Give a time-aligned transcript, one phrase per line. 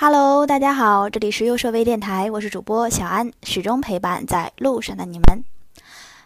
[0.00, 5.42] Hello，大家好，这里是优设微电台，我是主播小安，始终陪伴在路上的你们。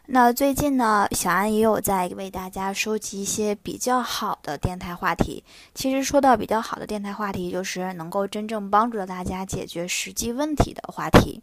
[0.04, 5.42] 那最近呢，小安也有在为大家收集一些比较好的电台话题。
[5.74, 11.40] 其实说到比较好的电台话题，就是能够真正帮助到大家解决实际问题的话题。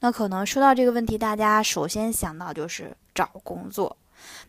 [0.00, 3.96] 那可能说到这个问题，大家首先想到就是找工作。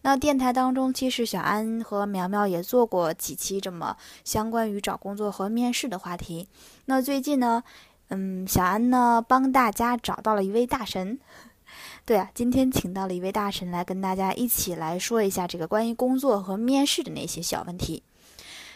[0.05, 3.95] 那电台当中，其实小安和苗苗也做过几期这么
[4.25, 6.49] 相关于找工作和面试的话题。
[6.85, 7.63] 那最近呢，
[8.09, 11.17] 嗯，小安呢帮大家找到了一位大神。
[12.05, 18.03] 对啊，今天请到了一位大神来跟大家一起来说一下这个关于工作和面试的那些小问题。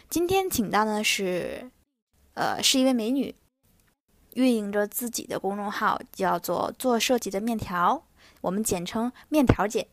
[0.10, 1.70] 今天请到的是，
[2.36, 3.36] 呃，是一位美女，
[4.36, 8.02] 运营着自己的公众号，叫做“做设计的面条”，
[8.40, 9.90] 我们简称“面条姐”。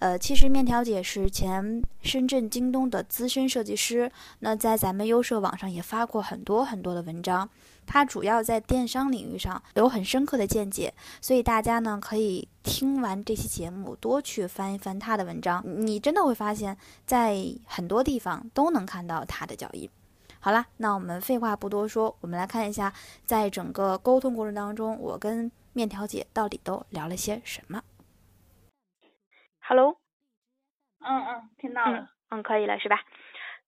[0.00, 7.48] 呃，其实面条姐是前深圳京东的资深设计师，那在咱们优设网上也发过很多很多的文章。
[7.86, 19.90] 她主要在电商领域上有很深刻的见解，所以大家呢可以听完这期节目多去翻一翻她的文章，你真的会发现，在很多地方都能看到她的脚印。
[20.38, 22.90] 好啦，那我们废话不多说，我们来看一下，
[23.26, 27.82] 在整个沟通过程当中，我跟面条姐到底都聊了些什么。
[29.70, 29.98] Hello，
[30.98, 33.02] 嗯嗯，听到了，嗯，可以了是吧？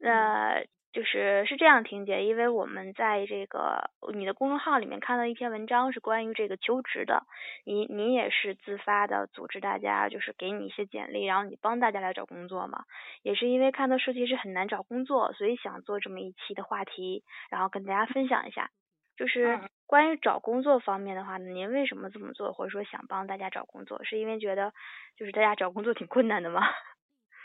[0.00, 0.66] 呃。
[0.92, 7.22] 就是是这样，婷姐，因为我们在这个你的公众号里面看到一篇文章，是关于这个求职的。
[7.64, 12.84] 你你也是自发的组织大家，就是给你一些简历，然后你帮大家来找工作嘛。
[13.22, 18.68] 也是因为看到设计师很难找工作，所以想做这么一期的话题，然后跟大家分享一下。
[19.16, 19.60] 就是
[19.92, 24.72] 关于找工作方面的话，您为什么这么做，或者说想帮大家找工作，是因为觉得
[25.18, 26.62] 就是大家找工作挺困难的吗？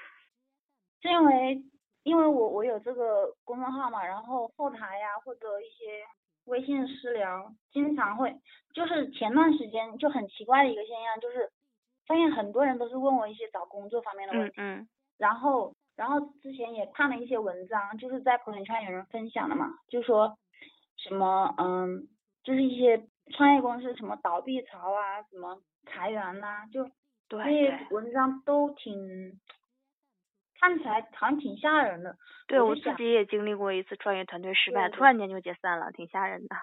[1.03, 1.61] 是因为。
[2.03, 6.01] 因为我我有这个公众号嘛，然后后台呀或者一些
[6.45, 8.33] 微信私聊，经常会
[8.73, 11.51] 就是前段时间就很奇怪的一个现象，就是
[12.07, 14.87] 发现很多人都是问我一些找工作方面的问题，嗯嗯，
[15.17, 20.37] 然后然后之前也看了一些文章，就是在朋友圈有人分享的嘛，就说
[20.95, 22.07] 什么嗯，
[22.47, 26.89] 就是一些创业公司什么倒闭潮啊，什么裁员呐，就
[27.27, 29.37] 这些文章都挺。
[30.59, 32.15] 看起来好像挺吓人的。
[32.47, 36.55] 对我自己也经历过一次创业团队失败，突然间就解散了，挺吓人的。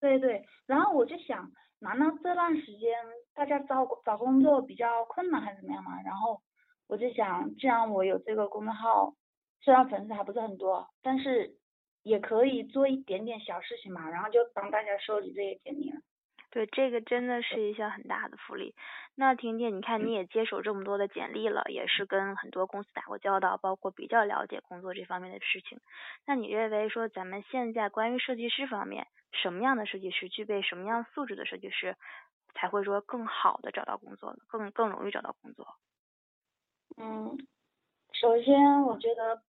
[0.00, 1.50] 对对，然后我就想，
[1.80, 2.94] 难道这段时间
[3.34, 6.00] 大家找找工作比较困难还是怎么样嘛？
[6.02, 6.40] 然后
[6.86, 9.14] 我就想，既然我有这个公众号，
[9.60, 11.56] 虽然粉丝还不是很多，但是
[12.06, 16.00] 也可以做一点点小事情嘛，然后就帮大家收集这些简历了。
[16.50, 18.76] 对，这个真的是一项很大的福利。
[19.16, 25.80] 那婷婷，你看你也接手这么多的简历了，也是跟很多公司打过交道，包括比较了解工作这方面的事情。
[26.24, 31.96] 那你认为说咱们现在关于设计师方面，什么样的设计师具备什么样素质的设计师，
[32.54, 35.66] 才会说更好的找到工作，更更容易找到工作？
[36.96, 37.36] 嗯，
[38.12, 39.42] 首先我觉得，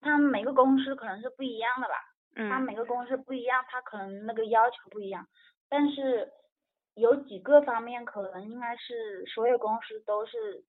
[0.00, 1.94] 他每个公司可能是不一样的吧。
[2.36, 2.50] 嗯。
[2.50, 5.26] 他每个公司不一样，他可能那个要求不一样。
[5.68, 6.30] 但是
[6.94, 10.64] 有几个方面可能应该是所有公司都是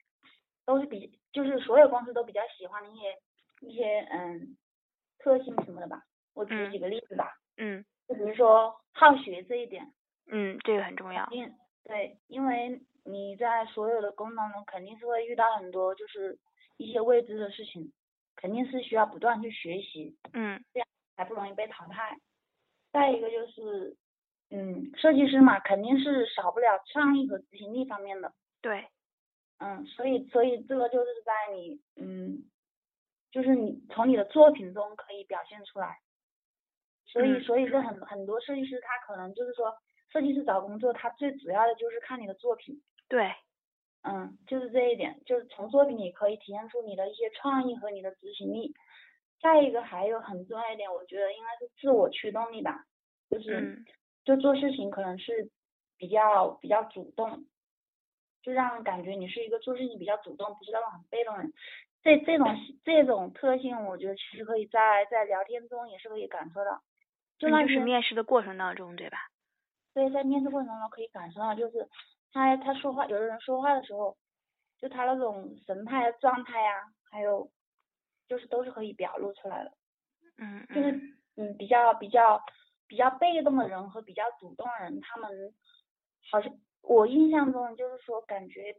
[0.66, 3.16] 都是比就是所有公司都比较喜欢的一些
[3.62, 4.58] 一些嗯
[5.20, 6.02] 特性什么的吧。
[6.34, 7.32] 我举几个例子吧。
[7.58, 7.86] 嗯。
[8.08, 9.94] 就比如说好学这一点。
[10.30, 11.28] 嗯，这个很重要。
[11.32, 11.50] 因
[11.86, 16.38] 对，因为你在所有的工当中肯定是会遇到很多就是
[16.76, 17.94] 一些未知的事情，
[18.38, 20.16] 肯定是需要不断去学习。
[20.32, 20.64] 嗯。
[20.74, 20.88] 这样
[21.18, 22.18] 才不容易被淘汰。
[22.94, 23.98] 再一个就是。
[24.50, 28.32] 嗯，设计师嘛，肯定是少不了创意和执行力方面的。
[28.62, 28.88] 对。
[29.58, 32.46] 嗯，所以所以这个就是在你嗯，
[33.30, 36.00] 就是你从你的作品中可以表现出来。
[37.08, 39.76] 所以所以说很很多设计师他可能就是说，
[40.14, 42.82] 设计师找工作他最主要的就是看你的作品。
[43.10, 43.30] 对。
[44.08, 48.74] 嗯，就是这一点，就是从作品里可以体现出你的一些创意和你的执行力。
[49.42, 52.86] 再一个还有很重要一点，我觉得应该是自我驱动力吧，
[53.30, 53.84] 就是。
[54.26, 55.50] 就做事情可能是
[55.98, 57.46] 比较比较主动，
[58.42, 61.54] 就让人感觉你是一个做事情比较主动，不是那种很被动的人。
[62.04, 62.54] 这这种
[62.84, 66.82] 这种特性，我觉得其实可以在在聊天中也是可以感受到。
[67.40, 69.18] 就那是面试的过程当中，对吧？
[69.94, 71.88] 对，在面试过程当中可以感受到，就是
[72.32, 74.18] 他他说话，有的人说话的时候，
[74.80, 77.50] 就他那种神态状态呀，还有
[78.28, 79.72] 就是都是可以表露出来的。
[80.38, 80.76] 嗯嗯。
[80.76, 80.92] 就是
[81.36, 82.42] 嗯，比较比较。
[82.90, 85.54] 比较被动的人和比较主动的人，他们
[86.32, 86.50] 好像
[86.82, 88.74] 我印象中就是说，感觉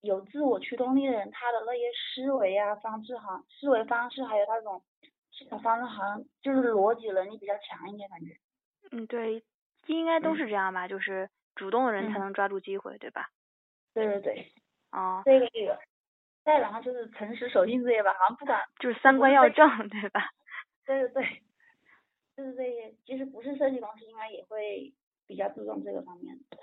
[0.00, 4.82] 有自我驱动力的人，他的那些思维啊方式哈，思维方式还有那种
[5.30, 8.36] 思考方式，好像就是逻辑能力比较强一点，感觉。
[8.90, 9.44] 嗯，对，
[9.86, 13.28] 应该都是这样吧，就是主动的人才能抓住机会，对吧？
[13.92, 14.52] 对对对。
[14.92, 15.20] 哦。
[15.24, 15.78] 这个这个，
[16.44, 18.64] 再然后就是诚实守信这些吧，好像不管。
[18.78, 20.30] 就是三观要正，对吧？
[20.86, 21.42] 对 对对，
[22.36, 24.94] 就是这些，其实不是设计公司，应该也会
[25.26, 26.58] 比较注重这个方面的。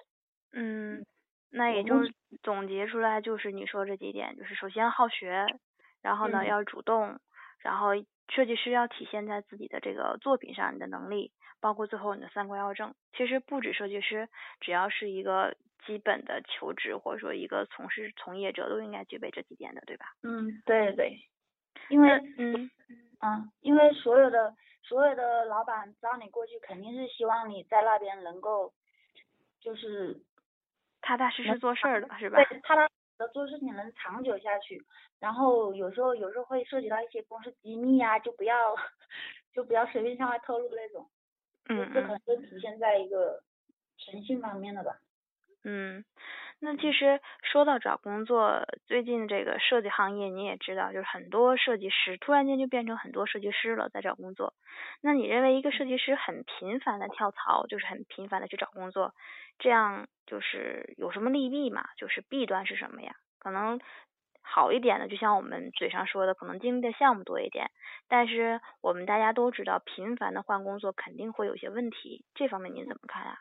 [0.53, 1.05] 嗯，
[1.51, 1.99] 那也就
[2.41, 5.45] 总结出来就是你说这几点，就是首先好学，
[6.01, 7.19] 然后呢要主动，
[7.59, 7.89] 然后
[8.29, 11.31] 设计师要体现在自己的这个作品上你的能力，
[11.65, 12.93] 包括最后你的三观要正。
[13.17, 14.29] 其实不止设计师，
[14.59, 20.13] 只要是一个基本的求职或者说一个从事从业者，都应该具备这几点的，对吧？
[20.21, 21.17] 嗯，对对，
[21.89, 22.69] 因为嗯
[23.19, 24.53] 嗯，因为所有的
[24.83, 28.71] 所有的老板招你过去，肯定是希望你在那边能够
[29.59, 30.21] 就是。
[31.01, 32.37] 踏踏实实做事儿的是吧？
[32.43, 34.79] 对，踏踏实实做事情能长久下去。
[35.19, 38.75] 然后有时候有时候会涉及到一些公司机密啊，就不要
[39.53, 41.07] 就不要随便向外透露那种。
[41.69, 43.41] 嗯这可能就体现在一个
[43.97, 44.97] 诚信方面的吧。
[45.63, 46.03] 嗯。
[46.59, 54.53] 那其实说到找工作，最近这个设计行业你也知道，就是很多设计师突然间就变成很多设计师了，在找工作。
[55.01, 59.13] 那你认为一个设计师很频繁的跳槽，就是很频繁的去找工作，
[59.59, 61.89] 这样就是有什么利弊嘛？
[61.97, 63.13] 就是弊端是什么呀？
[63.37, 63.79] 可能
[64.45, 67.71] 好一点的，就像我们嘴上说的，可能经历的项目多一点。
[68.07, 73.39] 但是我们大家都知道，频繁的换工作肯定会有些问题，这方面你怎么看啊？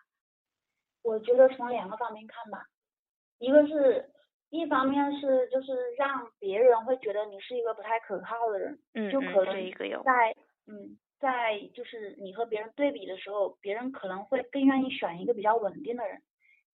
[1.03, 2.65] 我觉得从两个方面看吧。
[3.39, 4.09] 一个是，
[4.49, 9.71] 一方面是就是让别人会觉得你是一个不太可靠的人，嗯，就可能
[10.03, 10.35] 在
[10.67, 16.23] 嗯在就是你和别人对比的时候，别人可能会更愿意选一个比较稳定的人，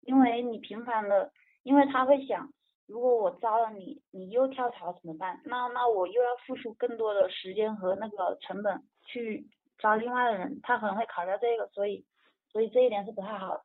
[0.00, 1.30] 因为你频繁的，
[1.62, 2.50] 因为他会想，
[2.86, 5.40] 如果我招了你，你又跳槽怎么办？
[5.44, 9.46] 那那我又要付出更多的时间和那个成本去
[9.78, 12.04] 招另外的人，他可能会考虑到这个，所以
[12.50, 13.64] 所以这一点是不太好的。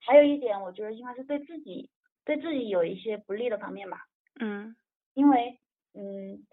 [0.00, 1.90] 还有一点，我觉得应该是对自己。
[2.22, 4.06] 对自己有一些不利的方面吧，
[4.38, 4.76] 嗯，
[5.14, 5.58] 因为，
[5.94, 6.46] 嗯，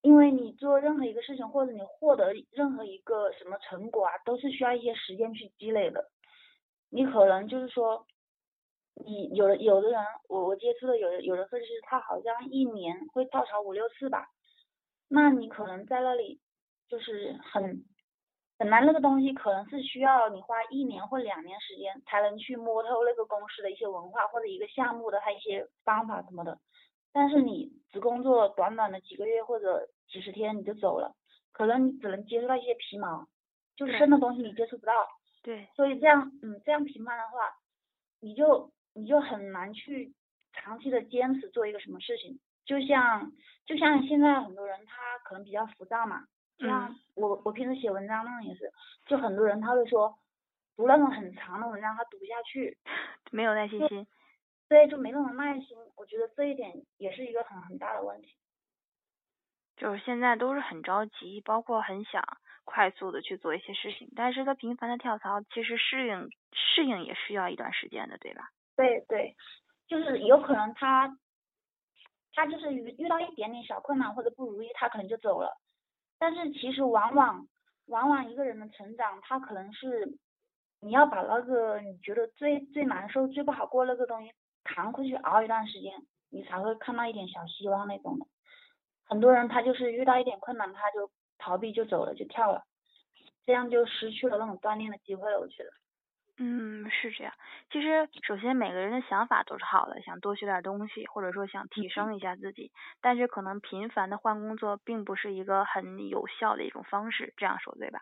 [0.00, 6.08] 因为你做任何一个事情，或者你获得任何一个什么成果啊，都是需要一些时间去积累的。
[6.88, 8.06] 你可能就是说，
[9.04, 14.28] 你有的有的人，我我接触的有的有的设计师，他好像一年会跳槽五六次吧，
[15.08, 16.40] 那你可能在那里
[16.88, 17.84] 就是很。
[18.58, 26.58] 本来那个东西可能是需要你花一年或两年时间才能去摸透那个公司的一些文化或者一个项目的它一些方法什么的，
[27.12, 31.14] 但是你只工作短短的几个月或者几十天你就走了，
[31.52, 33.28] 可能你只能接触到一些皮毛，
[33.76, 34.92] 就是深的东西你接触不到。
[35.42, 35.68] 对。
[35.76, 37.52] 所以这样，嗯，这样评判的话，
[38.20, 40.12] 你就你就很难去
[40.52, 42.40] 长期的坚持做一个什么事情。
[42.64, 43.30] 就像
[43.64, 46.24] 就像现在很多人他可能比较浮躁嘛。
[46.58, 48.72] 像我我平时写文章那种也是，
[49.04, 50.18] 就很多人他会说
[50.74, 52.78] 读那种很长的文章他读不下去，
[53.30, 54.06] 没有耐心心，
[54.66, 58.34] 对，就没那种耐心，我觉得这一点也是一个很很大的问题。
[59.76, 62.24] 就是现在都是很着急，包括很想
[62.64, 68.48] 快速的去做一些事情，但是他频繁的跳槽，其实适应适应也需要一段时间的，对吧？
[68.76, 69.34] 对对，
[69.88, 71.18] 就是有可能他
[72.34, 75.56] 他就是遇遇到一点点小困难或者不如意，他可能就走了。
[76.18, 77.46] 但是其实往往
[77.86, 80.18] 往往一个人的成长，他可能是
[80.80, 84.32] 你要把那个你觉得最最难受、最不好过那个东西
[84.64, 85.92] 扛回去熬一段时间，
[86.28, 88.26] 你才会看到一点小希望那种的。
[89.06, 92.64] 很多人他就是遇到一点困难，他就逃避就走了就跳了，
[93.46, 95.40] 这样就失去了那种锻炼的机会了。
[95.40, 95.70] 我觉得。
[96.38, 97.32] 嗯，是这样。
[97.70, 102.70] 其实，首先每个人的想法都是好的，想多学点东西，或者说想提升一下自己。
[103.00, 107.32] 但是，可能频繁的换工作并不是一个很有效的一种方式。
[107.38, 108.00] 这样说对吧？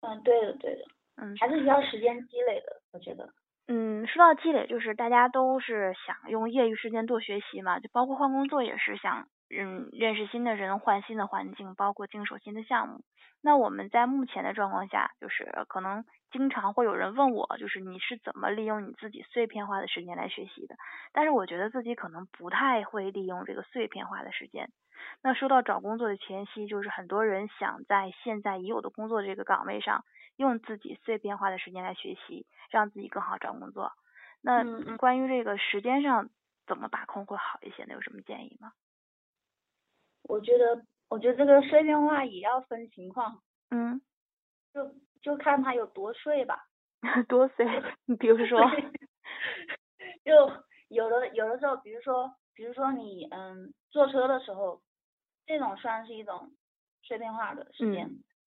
[0.00, 0.82] 嗯，对的，对的。
[1.16, 3.28] 嗯，还是需要时间积累的，我觉得。
[3.68, 13.04] 嗯，说到积累，就是大家都是想用业余时间多学习嘛，就包括换工作也是想嗯认识新的人，换新的环境，包括经手新的项目。
[13.42, 16.04] 那我们在目前的状况下，就是可能。
[16.34, 20.74] 经常会有人问我，就是你是怎么利用你自己碎片化的时间来学习的？
[21.12, 24.68] 但是我觉得自己可能不太会利用这个碎片化的时间。
[25.22, 33.92] 那说到找工作的前夕，就是很多人想在现在已有的工作这个岗位上，用自己碎片化的时间来学习，让自己更好找工作。
[34.42, 34.64] 那
[34.96, 36.30] 关于这个时间上
[36.66, 37.84] 怎么把控会好一些？
[37.84, 37.94] 呢？
[37.94, 38.72] 有什么建议吗？
[40.24, 43.40] 我觉得，我觉得这个碎片化也要分情况。
[43.70, 44.00] 嗯。
[44.72, 44.94] 就。
[45.24, 46.66] 就看他有多碎吧，
[47.30, 47.64] 多碎，
[48.04, 48.60] 你比如说，
[50.22, 50.52] 就
[50.88, 54.82] 有的有的时候，比如说，比如说你嗯坐车的时候，
[55.46, 56.52] 这种算是一种
[57.02, 58.10] 碎片化的时间。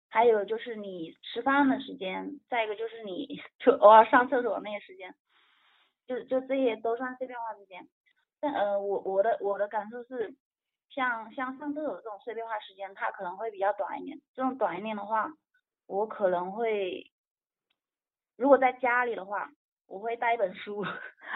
[0.08, 5.14] 还有就是你吃饭的时间，再一个就是你 就偶尔上厕所那些时间，
[6.06, 7.86] 就就这些都算碎片化时间。
[8.40, 10.34] 但呃，我我的我的感受是，
[10.94, 14.18] 像像上厕所这种碎片化时间，它可能会比较短一点。
[14.34, 15.30] 这种短一点的话，
[15.86, 17.10] 我可能会，
[18.36, 19.50] 如果在家里的话，
[19.86, 20.84] 我会带一本书。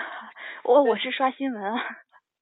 [0.64, 1.74] 我我是刷新闻。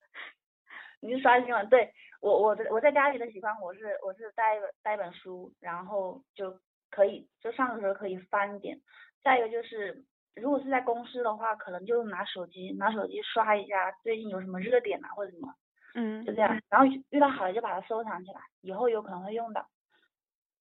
[1.00, 1.68] 你是刷新闻？
[1.68, 6.58] 对我我我在家里的习惯，我是我是带带一本书，然后就
[6.90, 8.80] 可以就上的时候可以翻一点。
[9.22, 10.04] 再一个就是，
[10.34, 15.54] 如果是在公司的话，可能就拿手机拿手机刷一下最近有什么热点啊或者什么，
[15.94, 16.60] 嗯，就这样。
[16.68, 19.66] 然后遇到好的就把它收藏起来，以后有可能会用到。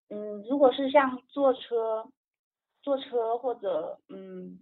[0.10, 2.08] 嗯，如果是像坐车
[2.82, 4.60] 坐车或者嗯。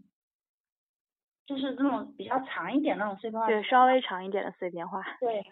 [1.48, 5.04] 就是那种比较长一点那种碎片化，对，稍微长一点的碎片化。
[5.20, 5.44] 对，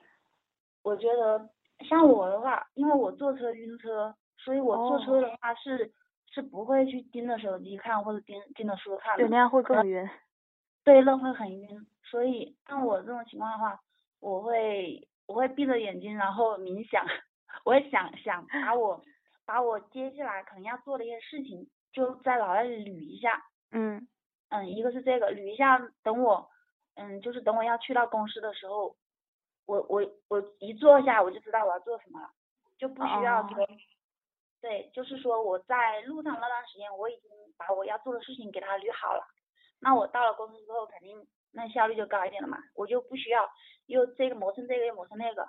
[0.81, 1.49] 我觉得
[1.89, 5.91] 像我的话，因为我坐车晕车，所以我坐车的话是
[6.27, 9.25] 是不会去盯着手机看或者盯盯着书看的。
[9.25, 10.09] 对，那样会更晕。
[10.85, 11.85] 对，那会很晕。
[12.03, 13.77] 所以像我这种情况的话，
[14.21, 17.05] 我会我会闭着眼睛，然后冥想，
[17.63, 18.99] 我会想想把我
[19.45, 23.45] 把我接下来可能要做的一些事情，就在脑袋里捋一下。
[23.71, 24.07] 嗯。
[24.49, 26.49] 嗯，一个是这个捋一下，等我，
[26.95, 28.95] 嗯，就是等我要去到公司的时候，
[29.67, 32.31] 我我我一坐下我就知道我要做什么了，
[32.79, 33.67] 就不需要说，
[34.59, 39.23] 对，就是说我在路上那段时间我已经把我要做的事情给他捋好了，
[39.79, 43.49] 那我到了公司之后肯定那效率就高一点了嘛，我就不需要
[43.85, 45.47] 又这个磨蹭这个又磨蹭那个，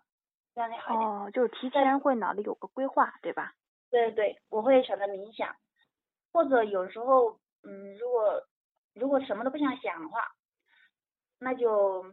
[0.54, 1.08] 这样就好一点。
[1.08, 3.52] 哦，就是提前会脑子有个规划，对吧？
[3.90, 5.54] 对对对，我会选择冥想，
[6.32, 8.42] 或者有时候，嗯，如果。
[8.92, 10.20] 如果什么都不想想的话，
[11.38, 12.04] 那就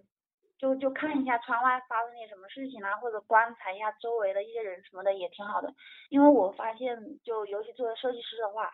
[0.60, 5.74] 就就看一下窗外发生些什么事情啊，或者观察一下周围的一些人什么的也挺好的。
[6.10, 8.72] 因为我发现，就尤其作为设计师的话，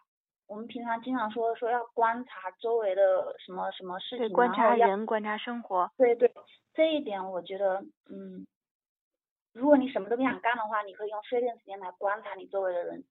[0.48, 5.90] 我们平常经常说说要观察周围的什么什么事情，观察人，观察生活。
[5.98, 6.32] 对对，
[6.74, 8.46] 这一点我觉得，嗯，
[9.54, 13.04] 如果你什么都不想干的话，你可以用碎片时间来观察你周围的人，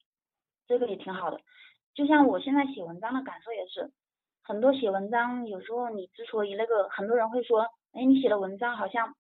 [0.66, 1.40] 这个也挺好的。
[1.94, 3.90] 就像我现在写文章的感受也是。
[4.44, 7.62] 很多写文章，有时候你之所以那个，很多人会说，
[7.92, 9.14] 哎，你写的文章好像，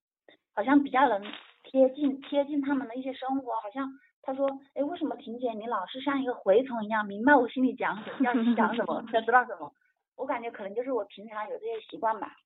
[0.52, 1.22] 好像比较能
[1.62, 3.88] 贴近贴近他们的一些生活，好像
[4.22, 9.72] 他说，哎，为什么婷姐你老是像一个蛔虫一样，明白我心里讲什么，要讲什么，要知道什么？
[10.16, 12.36] 我感觉可能就是我平常有这些习惯吧，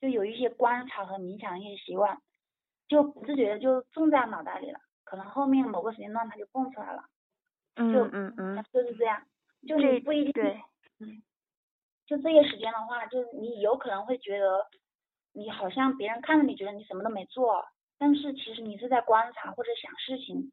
[0.00, 2.20] 就有一些观察和冥想的一些习惯，
[2.88, 7.04] 就不自觉的就种在脑袋里了，可能后面某个时间段它就蹦出来了，
[7.76, 9.22] 嗯嗯嗯，就是这样，
[9.68, 10.60] 就是不一定对，
[10.98, 11.22] 嗯。
[12.06, 14.66] 就这些时间的话，就是你有可能会觉得，
[15.32, 17.64] 你好像别人看着你觉得你什么都没做，
[17.98, 20.50] 但是其实你是在观察或者想事情，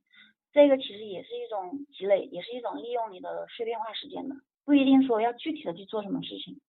[0.54, 4.36] 这个其实也是一种积累，也是一种利用你的碎片化时间的，
[4.66, 6.60] 不一定说要具体的去做什么事情。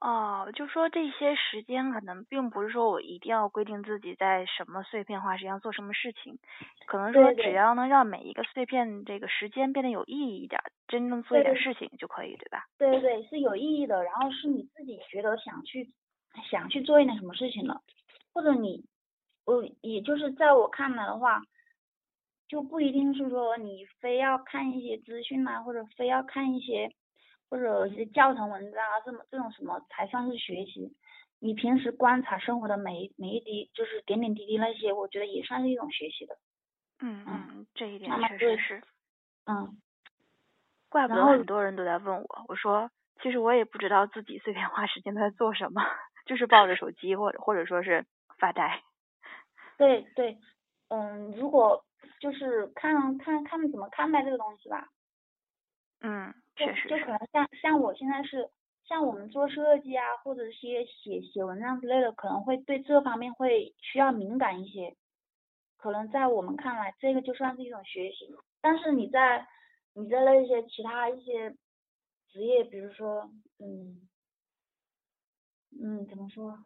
[0.00, 6.38] 哦，就说这些时间可能并不是说我一定要规定自己在什么碎片化时间做什么事情，
[6.86, 10.58] 可能说只要能让每一个碎片这个时间变得有意义一点，
[10.88, 12.64] 真正做一点事情就可以，对吧？
[12.78, 15.90] 对对对，是有意义的，然后是你自己觉得想去
[16.50, 17.82] 想去做一点什么事情了，
[18.32, 18.82] 或者你
[19.44, 21.42] 我也就是在我看来的话，
[22.50, 26.90] 就不一定是说你非要看一些资讯啊，或者非要看一些。
[27.48, 30.94] 或者一些教程文章啊，这么这种什么才算是学习？
[31.40, 36.36] 你平时观察生活的每一每一滴，就是点点滴滴那些，我觉得也算是一种学习的。
[37.00, 38.82] 嗯嗯，这一点确实是。
[39.46, 39.80] 嗯。
[40.88, 42.88] 怪不得很多人都在问我，我说
[43.20, 45.82] 其实我也不知道自己碎片化时间在做什么，
[46.26, 48.06] 就是抱着手机或者或者说是
[48.38, 48.80] 发呆。
[49.76, 50.38] 对对，
[50.86, 51.84] 嗯，如果
[52.20, 54.88] 就是看看看怎么看待这个东西吧。
[56.00, 56.32] 嗯。
[56.56, 58.50] 确实就可能像像我现在是
[58.84, 64.94] 像我们做设计啊，或者一些写写文章之类的，可能会对这方面会需要敏感一些。
[65.78, 68.36] 可能在我们看来，这个就算是一种学习。
[68.60, 69.46] 但是你在
[69.94, 71.56] 你在那些其他一些
[72.28, 74.06] 职业，比如说嗯
[75.80, 76.62] 嗯怎么说？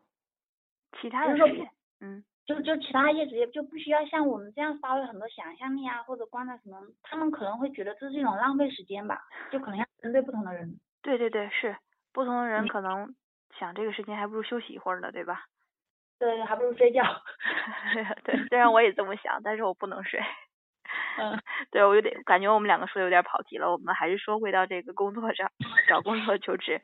[1.00, 1.70] 其他的职业，
[2.00, 2.24] 嗯。
[2.46, 9.18] 就就其他一些职业就不需要像我们这样发挥很多想象力啊，或者观察什么，他们可能会觉得这是一种浪费时间吧，
[9.50, 10.78] 就可能要针对不同的人。
[11.02, 11.76] 对对对，是
[12.12, 13.14] 不同的人可能
[13.58, 15.44] 想这个时间还不如休息一会儿呢，对吧？
[16.18, 17.02] 对，还不如睡觉。
[18.24, 20.20] 对，虽然我也这么想，但是我不能睡。
[21.18, 21.40] 嗯。
[21.70, 25.50] 对，我有点感觉我们两个说的有点跑题了，我们还是说回到这个工作上，
[25.88, 26.82] 找工作求职。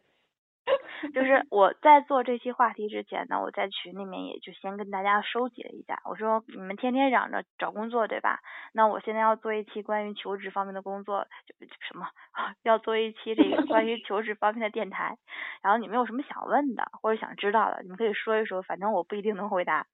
[1.14, 5.98] 就是我在做这期话题之前呢，我在群里面也就先跟大家收集了一下。
[6.04, 8.40] 我说你们天天嚷着找工作，对吧？
[8.74, 12.06] 那我现在要做一期关于求职方面的工作，就什么
[12.62, 15.16] 要做一期这个 关于求职方面的电台。
[15.62, 19.86] 然后你们有什么想问的或者想知道的，你们可以说一说，反正我不一定能回答。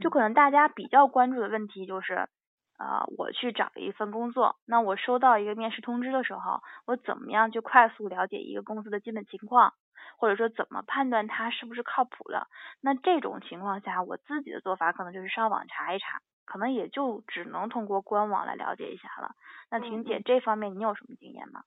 [0.00, 2.28] 就可能大家比较关注的问题就是。
[2.80, 9.74] 啊，我去找一份工作，那我收到一个面试通知的时候，我怎么样去快速了解一个公司的基本情况，
[10.16, 12.48] 或者说怎么判断它是不是靠谱的？
[12.80, 19.34] 那这种情况下，我自己的做法可能就是上网查一查，可能也就只能通过官网来了解一下了。
[19.68, 21.64] 那婷姐这方面你有什么经验吗？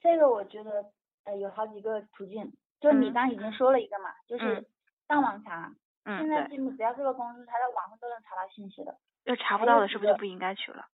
[0.00, 0.84] 这个我觉得
[1.26, 4.66] 呃有好几个途径，就是你刚已经说了一个嘛，就是
[5.06, 5.72] 上网查。
[6.04, 6.18] 嗯。
[6.18, 8.98] 现在基本只要这个公司，它在网上都能查到信息的。
[9.26, 10.86] 要查不到的是不是就不应该去了？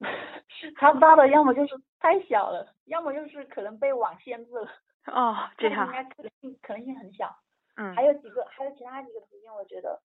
[0.78, 4.70] 查不到的，要么就是太小了，要么就是可能被网限制了。
[5.06, 5.86] 哦， 这样。
[5.86, 7.36] 应该可能性可能性很小。
[7.76, 7.94] 嗯。
[7.94, 10.00] 还有几个，还有其他几个途径，我觉得，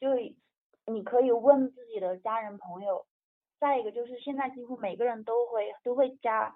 [0.00, 0.08] 就
[0.86, 3.06] 你可以问自己的家人朋友。
[3.58, 6.54] 再一个就是现在几乎每个人都会都会加，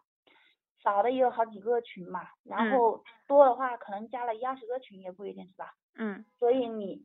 [0.82, 5.72] 少的也有好几个群嘛，然后多的话可能加了一二十个群也不一定是吧？
[5.96, 6.99] 嗯，所以你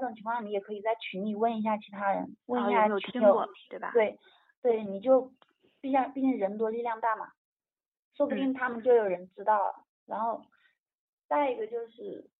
[0.00, 3.92] 这种情况，你也可以在群里问一下其他人，问一下群友，对吧？
[3.92, 4.18] 对，
[4.62, 5.30] 对，你就
[5.82, 7.30] 毕竟毕竟人多力量大嘛，
[8.16, 9.84] 说不定他们就有人知道了。
[10.06, 10.42] 然后
[11.28, 12.30] 再一个就是，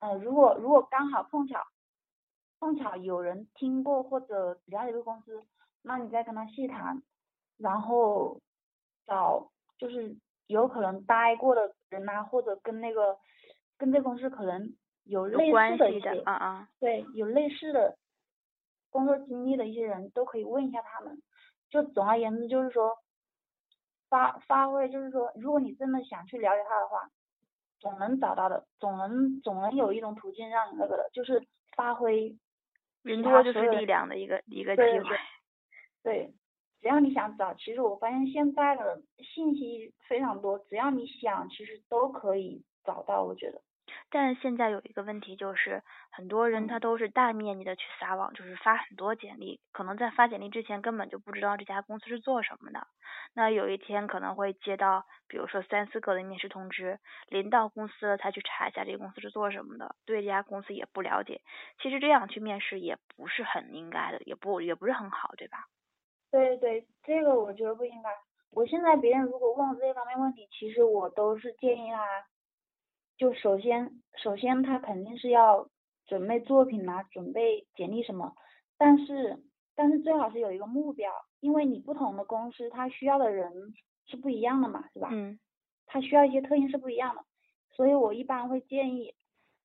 [0.00, 1.64] 呃，如果如果刚好碰巧
[2.58, 5.44] 碰巧有人听过或者了解这个公司，
[5.82, 7.00] 那你再跟他细谈，
[7.56, 8.40] 然后
[9.06, 10.16] 找就是
[10.48, 13.16] 有可能待过的人呐，或者跟那个
[13.78, 14.76] 跟这公司可能。
[15.06, 17.96] 有类似的一些，啊啊，对，有类似的
[18.90, 21.22] 工作经历的一些人都可以问一下他们。
[21.70, 22.98] 就总而言之，就是说
[24.08, 27.10] 发发挥，就是说，如果你真的想去了解他的话，
[27.78, 32.36] 总能找到的，总能总能有一种途径让你那个的，就是发挥。
[33.02, 35.16] 人多就是力量的一个一个机会。
[36.02, 36.34] 对，
[36.80, 43.60] 只要你想找，其实我发现现在的信息非常多，只要你想，其实都可以找到，我觉得。
[44.08, 52.86] 但是现在有一个问题，就是很多人他都是大面积的去撒网，就是发很多简历，可能在发简历之前根本就不知道这家公司是做什么的。
[53.34, 61.40] 那有一天可能会接到，比如说三四个的面试通知，临到公司了才去查一下这个公司是做什么的，对这家公司也不了解。
[61.82, 65.66] 其实这样去面试也不是很应该的，也不也不是很好，对吧？
[66.30, 68.10] 对对，这个我觉得不应该。
[68.52, 72.24] 我现在别人如果问我这方面问题，其实我都是建议他。
[73.16, 75.68] 就首先，首先他肯定是要
[76.06, 78.34] 准备作品啊，准备简历什么，
[78.78, 79.42] 但是
[79.74, 83.74] 但是最好是有一个目标，因为你不同的公司，他需要的人
[84.06, 85.08] 是不一样的嘛，是吧？
[85.12, 85.38] 嗯。
[85.88, 87.24] 他需要一些特性是不一样的，
[87.70, 89.14] 所以我一般会建议，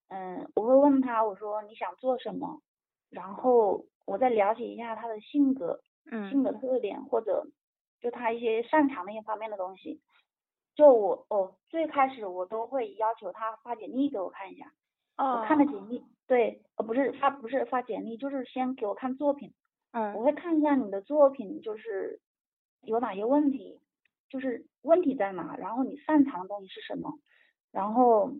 [0.10, 2.62] 嗯，我会问他，我说你想做什么，
[3.10, 7.48] 然后我再了解一下他的性格，嗯，性格特点或者
[8.00, 10.00] 就他一些擅长的一些方面的东西。
[10.82, 14.74] 就我哦，最开始我都会要求他发简历给我看一下，
[15.15, 19.54] 我看了简历，对，呃不是发不是发简历，就是先给我看作品，
[19.91, 22.20] 嗯，我会看一下你的作品就是
[22.82, 23.80] 有哪些问题，
[24.28, 27.13] 就是问题在哪，然后你擅长的东西是什么，
[27.72, 28.32] 然后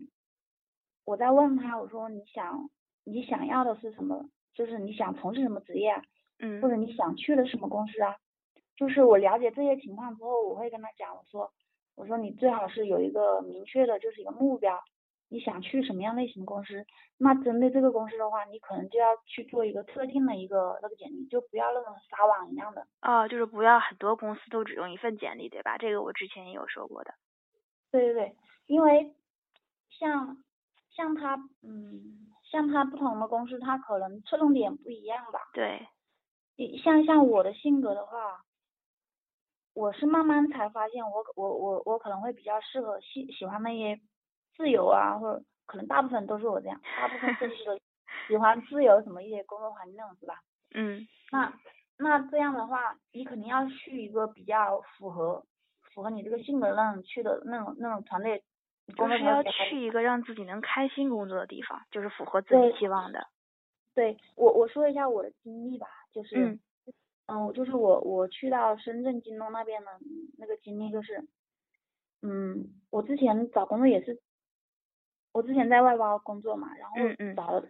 [1.04, 2.70] 我再问他，我说你想
[3.04, 5.94] 你想要的是什么，就是你想从事什么职业，
[6.40, 8.16] 嗯，或者你想去的什么公司啊，
[8.74, 11.52] 就是我了解这些情况之后，我会跟他讲，我说。
[11.94, 14.78] 我说你最好是有一个明确的，就是一个目标，
[15.28, 16.84] 你想去什么样类型的公司？
[17.18, 22.86] 那针对这个公司的话，你可能就要去做一个特定的一个那个简历，就不要那种撒网一样的。
[23.02, 25.76] 哦，就是不要很多公司都只用一份简历，对吧？
[25.78, 27.14] 这个我之前也有说过的。
[27.90, 29.14] 对对对，因为
[29.90, 30.38] 像
[30.90, 35.40] 像他，嗯，像他不同的公司，他可能侧重点不一样吧。
[35.52, 35.86] 对。
[36.82, 38.42] 像像我的性格的话。
[39.74, 43.98] 我是慢慢才发现，我我我我可能会比较适合喜喜欢那些
[44.56, 47.80] 自由啊，或者可能大部分都是我这样，大部分都是
[48.28, 50.34] 喜欢自由什么一些工作环境那种是吧？
[50.74, 51.06] 嗯。
[51.30, 51.52] 那
[51.98, 55.44] 那这样的话，你肯定要去一个比较符合
[55.94, 58.42] 符合你这个性格那种去的那种那种团队。
[58.96, 63.26] 就是要去一个让自己能开心工作的地方，就是符合自己期望的。
[63.94, 66.36] 对我我说一下我的经历吧，就是。
[66.36, 66.58] 嗯。
[67.26, 69.90] 嗯，就是我我去到深圳京东那边的
[70.38, 71.26] 那个经历就是，
[72.20, 74.20] 嗯，我之前找工作也是，
[75.32, 76.96] 我之前在外包工作嘛，然后
[77.34, 77.66] 找了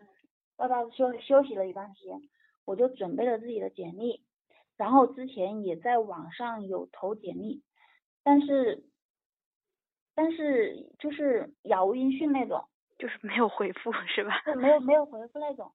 [0.57, 2.21] 外包休休息了一段时间，
[2.65, 4.25] 我就准备了自己的简历，
[4.77, 7.63] 然后之前也在网上有投简历，
[8.25, 8.85] 但是
[10.15, 14.43] 但是就是杳无音讯那种，就是没有回复是吧？
[14.45, 15.73] 对，没有没有回复那种。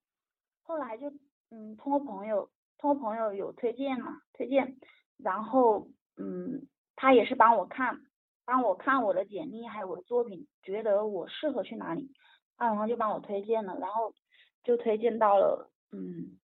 [0.63, 1.11] 后来就
[1.49, 4.77] 嗯，通过朋友，通过朋友有推荐嘛，推荐，
[5.17, 5.87] 然后
[6.17, 8.01] 嗯，他也是帮我看，
[8.45, 12.11] 帮我看我的简历还有我的作品，觉得我适合去哪里，
[12.55, 14.13] 啊，然后就帮我推荐了，然后
[14.63, 16.37] 就推荐到了嗯。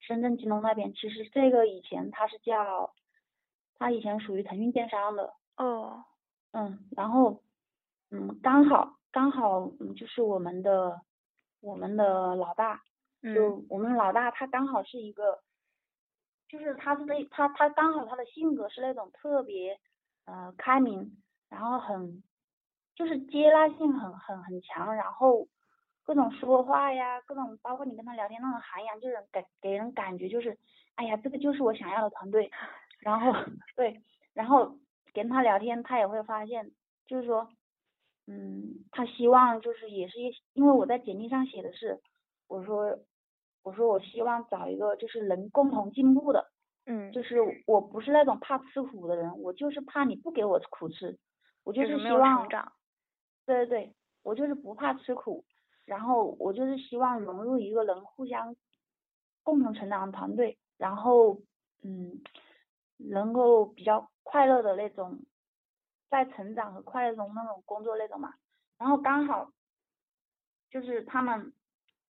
[0.00, 2.94] 深圳京东那边，其实这个以前它是叫，
[3.74, 5.34] 它以前属于腾讯电商的。
[5.56, 6.04] 哦。
[6.52, 7.42] 嗯，然后，
[8.10, 11.02] 嗯，刚好刚好，嗯，就是我们的
[11.60, 12.80] 我们的老大，
[13.34, 15.42] 就我们老大他刚好是一个，
[16.48, 19.78] 就是他是那他他刚好他的性格是那种特别
[20.24, 22.22] 呃开明，然后很
[22.94, 25.46] 就是接纳性很很很强，然后。
[26.04, 30.56] 各种说话呀，各种包括你跟他聊天那种涵养，就是给给人感觉就是，
[30.94, 32.50] 哎呀，这个就是我想要的团队。
[33.00, 33.30] 然后
[33.76, 34.00] 对，
[34.32, 34.78] 然后
[35.12, 36.70] 跟他聊天，他也会发现，
[37.06, 37.50] 就是说，
[38.26, 40.18] 嗯，他希望就是也是
[40.54, 42.00] 因为我在简历上写的是，
[42.46, 42.98] 我说
[43.68, 46.50] 我说我希望找一个就是能共同进步的，
[46.86, 51.18] 嗯，就是我不是那种怕吃苦的人，我就是怕你不给我苦吃，
[51.64, 52.48] 我就是希望，
[53.44, 55.44] 对对对，我就是不怕吃苦。
[55.84, 58.56] 然后我就是希望融入一个能互相
[59.42, 61.40] 共同成长的团队，然后
[61.82, 62.22] 嗯，
[62.96, 65.18] 能够比较快乐的那种，
[66.08, 68.32] 在成长和快乐中那种工作那种嘛。
[68.78, 69.50] 然后刚好
[70.70, 71.52] 就是他们，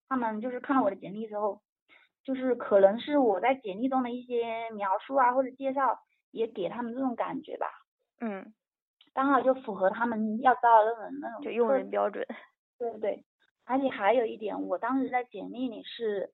[0.09, 1.61] 他们就是看了我的简历之后，
[2.25, 5.99] 就是可能是我在简历中的一些描述啊或者介绍，
[6.31, 7.67] 也给他们这种感觉吧。
[8.21, 8.55] 嗯。
[9.15, 11.43] 刚好就符合他们要招的那种那种。
[11.43, 12.25] 就用人标准。
[12.79, 13.25] 对对对。
[13.65, 16.33] 而且还有一点，我当时在简历里是，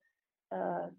[0.51, 0.93] 呃，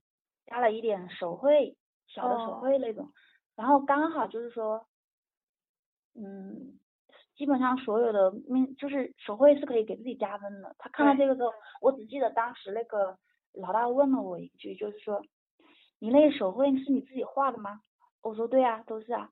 [0.45, 3.13] 加了一点手绘，小的手绘那种，
[3.55, 4.87] 然后刚好就是说，
[6.15, 6.79] 嗯，
[7.35, 10.75] 基本上所有的面就是手绘是可以给自己加分的。
[10.79, 13.17] 他看到这个之后，我只记得当时那个
[13.53, 15.21] 老大问了我一句，就是说，
[15.99, 17.81] 你那手绘是你自己画的吗？
[18.21, 19.29] 我说对啊，都是啊。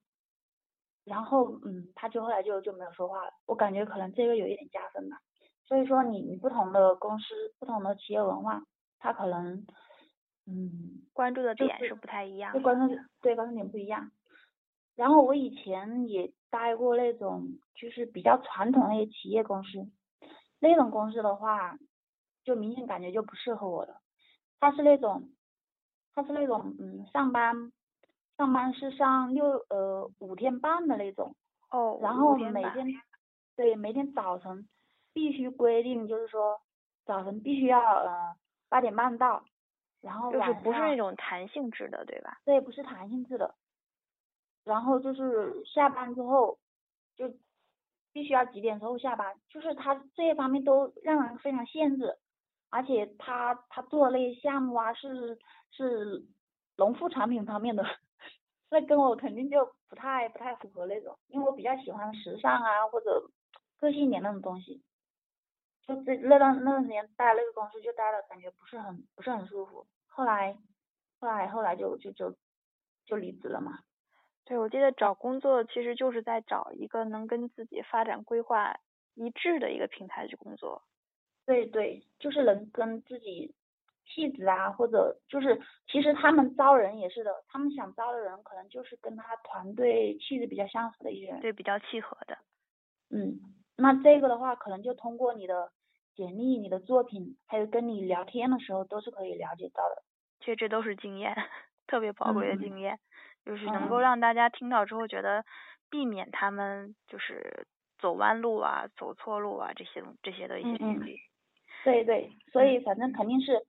[1.05, 3.31] 然后嗯，他就后来就就没有说话了。
[3.45, 5.17] 我感觉可能这个有一点加分吧。
[5.65, 7.25] 所以说，你你不同的公司、
[7.59, 8.61] 不同的企业文化，
[8.99, 9.65] 他可能，
[10.45, 12.51] 嗯，关注的点是不太一样。
[12.51, 14.11] 对，关注对关注点不一样。
[14.95, 19.88] 然后我以前也待过那种就是比较传统那些企业公司，
[20.60, 21.77] 那种公司的话，
[22.43, 24.01] 就明显感觉就不适合我了。
[24.60, 25.29] 他是那种，
[26.13, 27.71] 他是那种嗯，上班
[28.38, 31.36] 上班是上六呃五天半的那种。
[31.71, 31.99] 哦。
[32.01, 32.88] 然后每天，
[33.56, 34.67] 对，每天早晨。
[35.15, 36.60] 必须规定，就是说
[37.06, 38.36] 早晨必须要呃
[38.67, 39.43] 八点半到，
[40.01, 42.39] 然后就是不是那种弹性制的，对吧？
[42.45, 43.53] 对，不是弹性制的。
[44.63, 46.58] 然后就是下班之后
[47.15, 47.32] 就
[48.12, 52.17] 必须要几点之后下班，就是他这些方面都让人非常限制，
[52.69, 55.38] 而且他他做那些项目啊是
[55.71, 56.23] 是
[56.78, 57.84] 农副产品方面的，
[58.69, 63.30] 那跟我肯定就不太不太符合那种，因为我比较喜欢时尚啊或者
[63.80, 64.82] 个性一点那种东西。
[65.86, 69.86] 就这那段那段时间待那个公司就待了，感觉不是很不是很舒服。
[70.08, 70.58] 后来，
[71.19, 72.34] 后来后来就就就
[73.06, 73.80] 就离职了嘛。
[74.45, 78.77] 对，我记得找工作其实就是在找一个能跟自己发展规划
[79.15, 80.84] 一致的一个平台去工作。
[81.45, 83.53] 对对，就是能跟自己
[84.06, 91.41] 气质啊，或者就是其实他们招人也是的，他们想招的人可能就是跟他团队气质比较相似的一些人。
[91.41, 92.38] 对，比较契合的。
[93.10, 93.39] 嗯。
[93.75, 95.71] 那这个的话，可能就通过你的
[96.15, 100.03] 简历、你的作品，还有跟你聊天的时候，都是可以了解到的。
[100.41, 101.36] 其实这都是经验，
[101.88, 102.99] 特别宝贵的经验，
[103.45, 105.43] 就是能够让大家听到之后觉得
[105.89, 107.67] 避免他们就是
[107.99, 111.19] 走弯路啊、走错路啊这些这些的一些经历。
[111.84, 113.65] 对对，所以反正肯定是，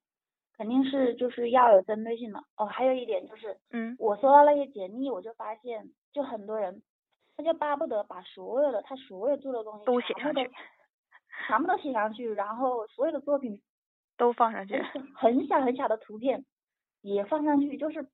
[0.56, 2.38] 肯定是就是要有针对性的。
[2.56, 6.82] 哦，还有一点就是，嗯，我收到那些简历，我就发现，就很多人。
[7.37, 10.48] 他就巴不得把所有的他所有做的东西都写上去，
[11.48, 13.60] 全部都写上去，然后所有的作品
[14.16, 14.80] 都放上去，
[15.16, 16.44] 很小很小的图片
[17.00, 18.06] 也放上去，就是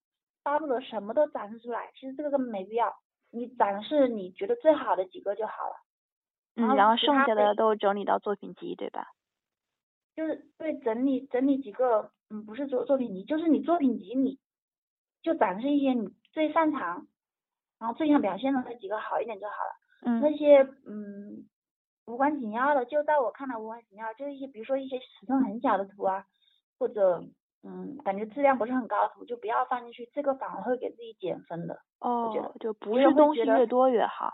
[0.43, 1.91] 巴不得什么都展示出来。
[1.95, 2.95] 其实这个根本没必要，
[3.31, 5.77] 你展示你觉得最好的几个就好了。
[6.57, 9.09] 嗯，然后剩下的都整理到作品集，对吧？
[10.15, 14.39] 就是对，整理整理几个，嗯，不是作作品集，就是你作品集你
[15.23, 17.07] 就展示一些你最擅长。
[17.79, 19.73] 然后最想表现的那几个好一点就好了，
[20.05, 21.49] 嗯，那些嗯
[22.05, 26.27] 无关紧要的，就在我看来无关紧要，就是一些比如说一些尺寸很小的图啊，
[26.79, 27.25] 或者
[27.63, 31.79] 嗯感觉质量不是很高的图，就不要放进去，这个反而会给自己减分的。
[32.01, 34.33] 哦，我觉得就不是东西越多越好。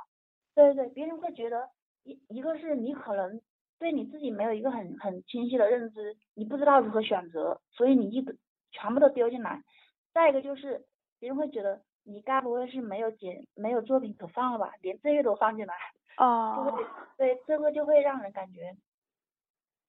[0.55, 1.69] 对对对，别人会觉得
[2.05, 3.41] 一一个是你可能
[3.79, 8.35] 对你自己没有一个很很清晰的认知，你不知道如何选择，所以你一个
[8.71, 9.62] 全部都丢进来。
[10.15, 10.85] 再一个就是
[11.19, 14.73] 别人会觉得你该不会是没有剪没有作品可放了吧？
[14.81, 15.75] 连这个都放进来，
[16.17, 16.87] 哦，就会
[17.19, 18.77] 对这个就会让人感觉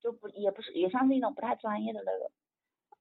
[0.02, 2.32] 就不也不是也算是一种不太专业的那个。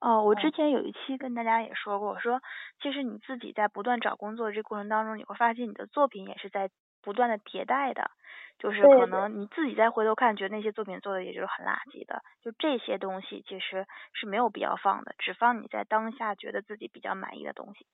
[0.01, 2.41] 哦，我之前有一期跟大家也说过，我说
[2.83, 6.69] 其实你自己在不断找工作这过程当中，你会发现你的作品也是在
[7.03, 8.11] 不断的迭代的，
[8.59, 17.87] 就是可能你自己再回头看，觉得那些作品做的也就是很垃圾的，就这些东西其实是没有必要放的，只放你在当下觉得自己比较满意的东西。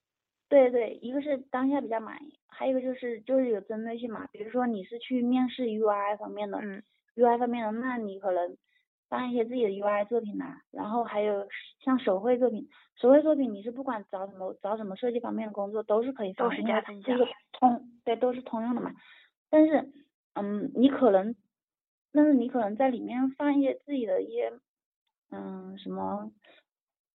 [0.49, 6.83] 对对，一个是当下比较满意，还有一个就是就是有针对性嘛，比如说你是去面试 UI 方面的，嗯
[7.15, 8.57] ，UI 方面的，那你可能。
[9.13, 11.47] 放一些自己的 UI 作品呐，然后还有
[11.85, 17.19] 像手绘作品，手绘作品你是不管找什么找什么设计方面的工作都是可以放，都是加分项，
[17.53, 18.91] 通对都是通用的嘛。
[19.51, 19.93] 但是，
[20.33, 21.37] 嗯，你可能，
[22.11, 24.51] 但是你可能在里面放一些自己的一些，
[25.31, 26.33] 嗯，什么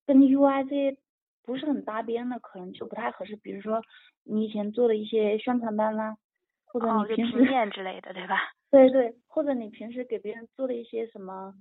[0.06, 0.98] 跟 UI 这些
[1.46, 3.38] 不是很搭边的，可能就不太合适。
[3.38, 3.82] 比如说
[4.26, 6.18] 你以前做的一些宣传单啦，
[6.66, 8.36] 或者你平时面之类的，对吧？
[8.70, 11.54] 对对，或者你平时给别人做的一些什么。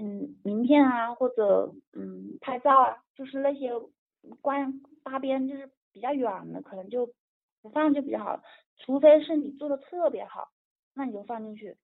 [0.00, 3.70] 嗯，名片啊，或者嗯拍照啊，就是那些
[4.40, 7.12] 关搭边就是比较远的，可能就
[7.60, 8.42] 不放就比较好。
[8.78, 10.48] 除非是你做的特别好，
[10.94, 11.76] 那你就放进去，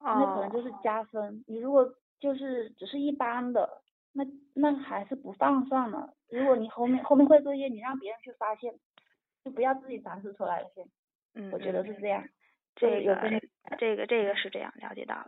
[0.00, 1.42] 那可能就是加分。
[1.46, 3.80] 你如果就是只是一般的，
[4.12, 6.14] 那那还是不放算了。
[6.28, 8.74] 如果你后面后面会做一些，你让别人去发现，
[9.42, 10.86] 就不要自己展示出来了先。
[11.34, 12.22] 嗯，我觉得是这样。
[12.76, 13.16] 这个
[13.78, 15.26] 这个这个是这样，了解到了。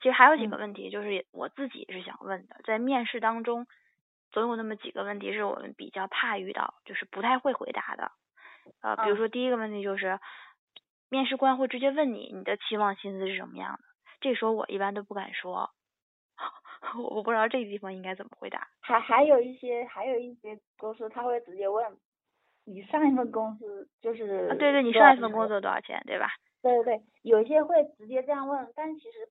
[0.00, 3.66] 其实还有几个问题，就是我自己是想问的，在面试当中，
[4.32, 8.12] 总有那么几个问题是我们比较怕遇到，就是不太会回答的。
[8.82, 10.18] 呃，比如说第一个问题就是，
[11.08, 13.80] 面试官会直接问你，你的期望薪资是什么样的？
[14.20, 15.70] 这时候我一般都不敢说，
[16.98, 18.68] 我我不知道这个地方应该怎么回答。
[18.80, 21.96] 还还有一些还有一些公司他会直接问，
[22.64, 26.28] 你上一份公司就是对对，你上一份工作多少钱，对吧？
[26.62, 29.28] 对对对，有些会直接这样问，但其实。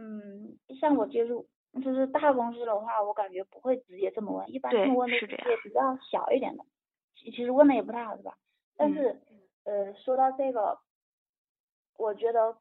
[0.00, 1.44] 嗯，像我接触
[1.82, 5.80] 就是大公司的话，我感觉不会直接这么问，一般会问的是些比较
[6.10, 6.64] 小一点的，
[7.16, 8.38] 其其实问的也不太好，是吧？
[8.76, 9.20] 但是
[9.64, 10.78] 呃，说到这个，
[11.96, 12.56] 我觉得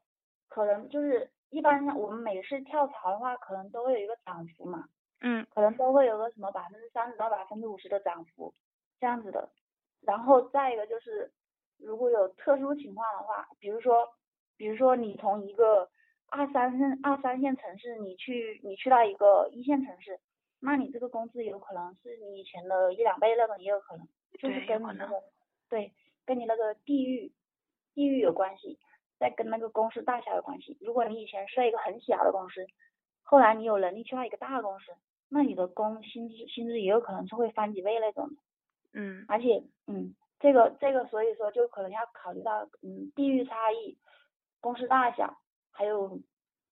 [0.50, 4.90] 可能就是一般我们每次跳槽的话，可能都会有一个涨幅嘛，
[5.22, 8.54] 嗯，可能都会有个什么百分之三十到百分之五十的涨幅
[9.00, 9.50] 这样子的。
[10.02, 11.32] 然后再一个就是，
[11.78, 14.10] 如果有特殊情况的话，比如说，
[14.58, 15.90] 比如说你从一个
[16.30, 20.20] 二三线二三线城市，你去你去到一个一线城市，
[20.60, 25.24] 那你这个工资有可能是你以前的一两倍那种，也有可能，就是跟你那个
[25.70, 25.94] 对，
[26.26, 27.32] 跟你那个地域
[27.94, 28.78] 地域有关系，
[29.18, 30.78] 再跟那个公司大小有关系。
[30.82, 32.68] 如果你以前是在一个很小的公司，
[33.24, 34.92] 后来你有能力去到一个大公司，
[35.30, 38.36] 那你的工薪资薪资也有可能是会翻几倍那种的。
[38.94, 39.26] 嗯。
[39.28, 43.98] 而且嗯，这个这个所以说就可能要考虑到嗯地域差异，
[44.60, 45.38] 公司大小。
[45.78, 46.20] 还有，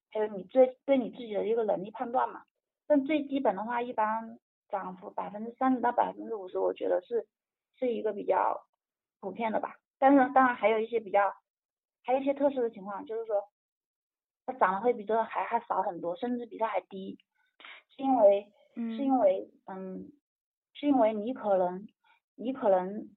[0.09, 2.43] 还有你对对你自己的一个能力判断嘛？
[2.87, 7.27] 但最基本的话，一般涨幅百分之三十到百分之五十，我觉得是
[7.77, 8.65] 是一个比较
[9.19, 9.75] 普遍的吧。
[9.99, 11.31] 但是当然还有一些比较，
[12.03, 13.47] 还有一些特殊的情况，就是说
[14.47, 17.19] 它涨的会比这个还还少很多，甚至比这还低，
[17.95, 20.11] 是因为是因为嗯，
[20.73, 21.87] 是因为你可能
[22.35, 23.09] 你可能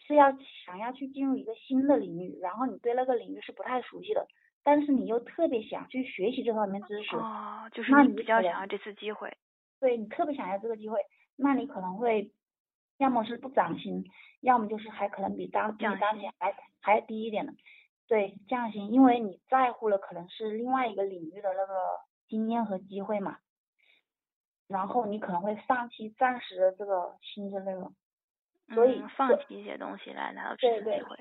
[0.00, 0.32] 是要
[0.64, 4.26] 想要去进入一个新的领域，然后你对那个领域是不太熟悉的。
[4.68, 9.34] 但是你又特别想去学习这方面知识，哦，就是你比较想要这次机会，
[9.80, 11.00] 对你特别想要这个机会，
[11.36, 12.30] 那你可能会，
[12.98, 14.04] 要么是不涨薪，
[14.42, 17.54] 要么就是还可能比当比当前还还低一点的，
[18.08, 21.74] 对降薪，因为你在乎的可能是另外一个领域的那个
[22.28, 23.38] 经验和机会嘛，
[24.68, 27.94] 然后你可能会放弃暂时的这个薪资内容，
[28.74, 31.16] 所以放弃一些东西来拿到这次机会，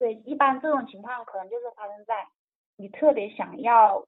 [0.00, 2.26] 对，一般这种情况可能就是发生在。
[2.76, 4.06] 你特别想要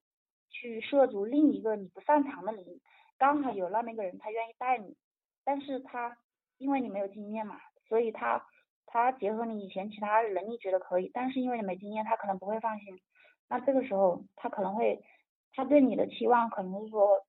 [0.50, 2.80] 去涉足另一个你不擅长的领域，
[3.18, 4.96] 刚好有那么一个人他愿意带你，
[5.44, 6.16] 但是他
[6.58, 8.44] 因为你没有经验嘛，所以他
[8.86, 13.00] 他结合你以前其他能力觉得可以，但是因为你没经验，他可能不会放心。
[13.48, 15.04] 那这个时候他可能会，
[15.52, 17.24] 他对你的期望可能是说，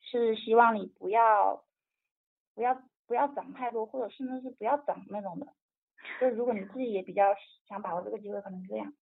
[0.00, 1.62] 是希望你不要
[2.54, 5.46] 不要不要涨太多，或者甚至是不要涨那种的。
[6.20, 7.34] 就如果你自己也比较
[7.68, 8.92] 想把握这个机会，可能是这样。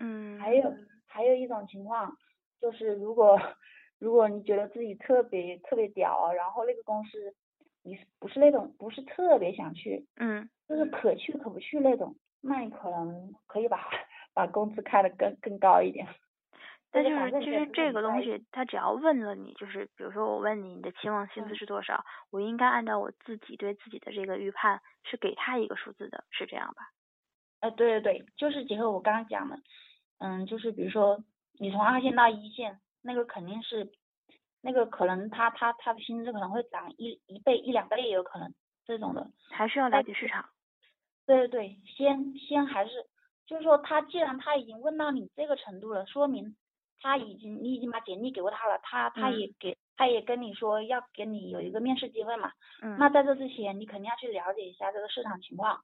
[0.00, 0.74] 嗯，还有
[1.06, 2.16] 还有一种情况，
[2.60, 3.38] 就是如果
[3.98, 7.34] 如果你觉得自己特别特别屌，然后那个公司
[7.82, 13.88] 你不是那种不是特别想去，嗯，就是可去可不去那种，那你可能可以把
[14.34, 16.06] 把工资开的更更高一点。
[16.92, 26.90] 但就是其实这个东西，他只要问了你，就是比如说我问你你的期望薪资是多少，我应该按照我自己对自己的这个预判是给他一个数字的，是这样吧？
[27.60, 29.56] 呃，对对对，就是结合我刚刚讲的，
[30.20, 31.22] 嗯，就是比如说
[31.58, 33.90] 你从二线到一线，那个肯定是，
[34.62, 38.54] 那个可能他他他的薪资可能会涨一一倍一两倍也有可能
[38.86, 40.48] 这种的，还是要了解市场。
[41.26, 42.90] 对对对，先先还是
[43.46, 46.56] 就是说他既然他已经问到你这个程度了，说明。
[47.02, 52.52] 他已经，你已经把简历给过他了，他他也给，他也跟你说要给你有一个面试机会嘛。
[52.82, 52.94] 嗯。
[52.98, 55.82] 那在这之前，你肯定要去了解一下这个市场情况，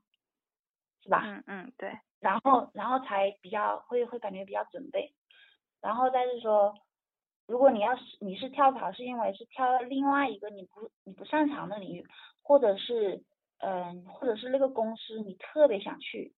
[1.02, 1.22] 是吧？
[1.24, 1.98] 嗯嗯，对。
[2.20, 5.12] 然后，然后才比较会会感觉比较准备。
[5.80, 6.74] 然后再是说，
[7.46, 12.06] 如果你要是你是跳槽，是因为是跳到另外一个你不你不擅长的领域，
[12.42, 13.22] 或者是
[13.58, 16.34] 嗯，或者是那个公司你特别想去，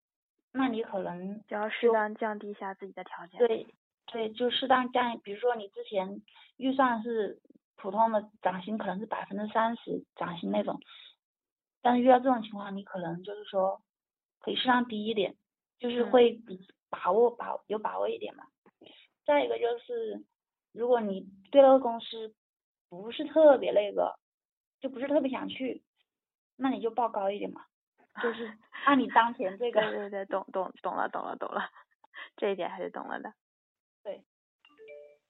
[0.53, 3.39] 那你可能就要适当降低一下自己的条件。
[3.39, 3.67] 对。
[4.11, 6.23] 对，就适当降，比如说你之前
[6.57, 7.39] 预算是
[7.77, 10.81] 普通的涨薪，可能是百分之三十涨薪那种，
[11.83, 13.83] 但是遇到这种情况，你可能就是说
[14.41, 15.35] 可以适当低一点，
[15.79, 16.61] 就是会比
[16.91, 18.45] 把握把有把握一点嘛。
[19.25, 20.25] 再一个就是，
[20.73, 22.35] 如果你对那个公司
[22.89, 24.19] 不是特别那个，
[24.81, 25.83] 就不是特别想去，
[26.57, 27.67] 那你就报高一点嘛，
[28.23, 28.51] 就是
[28.87, 29.81] 按你当前这个。
[29.83, 31.61] 对对对，懂懂懂了懂了懂了，
[32.37, 33.33] 这一点还是懂了的。
[34.03, 34.25] 对，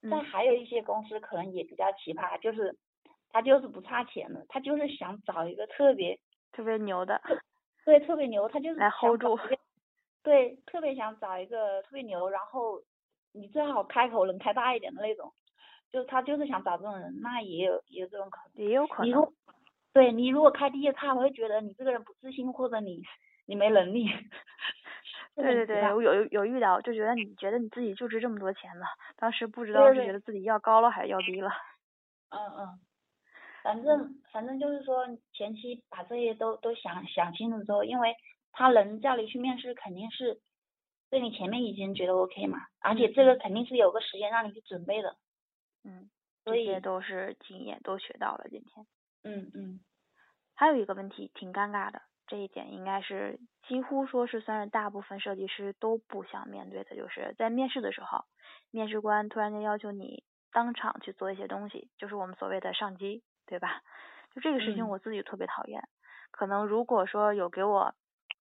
[0.08, 2.76] 但还有一些公司可能也比较奇葩，就是
[3.30, 6.20] 他就是不差钱的，他就是想找一个特别
[6.52, 7.20] 特别牛的，
[7.84, 9.36] 对，特别牛，他就是来 hold 住，
[10.28, 12.82] 对，特别想找一个特别牛，然后
[13.32, 15.32] 你最好开口能开大一点的那种，
[15.90, 19.26] 就是他就是想找这种人，那也有也有这种可能，也有可能，你
[19.94, 23.02] 对你如果开低，他会觉得你这个人不自信，或者你
[23.46, 24.04] 你没能力。
[25.34, 28.84] 对对对，我有有遇到，就觉得你觉得你自己就值这么多钱了，
[29.16, 31.48] 当时不知道是觉得自己要高了还是要低了。
[32.28, 32.80] 嗯嗯，
[33.62, 38.14] 反正反正就是说前期把这些都都想想清楚之后，因为
[38.52, 40.40] 他能叫你去面试，肯定是
[41.10, 45.16] 对你前面已经觉得 OK 嘛，而且这个肯定是有个时间让你去准备的。
[45.84, 46.10] 嗯，
[46.44, 48.86] 这些都是经验，都学到了今天。
[49.24, 49.80] 嗯嗯，
[50.54, 52.02] 还有一个问题挺尴尬的。
[52.26, 58.26] 这一点应该是几乎说是算是大部分设计师都不想面对的，就是在面试的时候，
[58.70, 63.80] 面试官突然间要求你当场去做一些东西，就是我们所谓的上机，对吧？
[64.34, 65.88] 就这个事情我自己特别讨厌。
[66.30, 67.94] 可能如果说有给我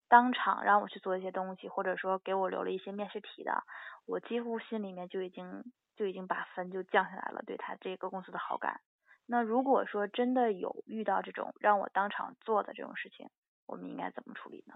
[0.08, 3.62] 当场让我去做一些东西，或者说给我留了一些面试题的，
[4.06, 5.64] 我几乎心里面就已经
[5.96, 8.80] 就已经把分就降下来了，对他这个公司的好感。
[9.26, 13.28] 那如果说真的有遇到这种让我当场做的这种事情，
[13.66, 14.74] 我们应该怎么处理呢？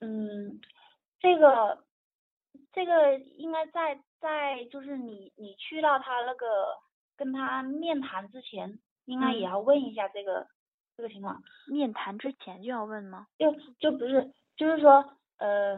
[0.00, 0.60] 嗯，
[1.20, 1.84] 这个
[2.72, 6.78] 这个应该在在就是你你去到他那个
[7.16, 10.46] 跟他面谈之前，应该也要问一下这个
[10.96, 11.42] 这个情况。
[11.66, 13.26] 面谈之前就要问吗？
[13.38, 15.76] 就就不是，就是说呃，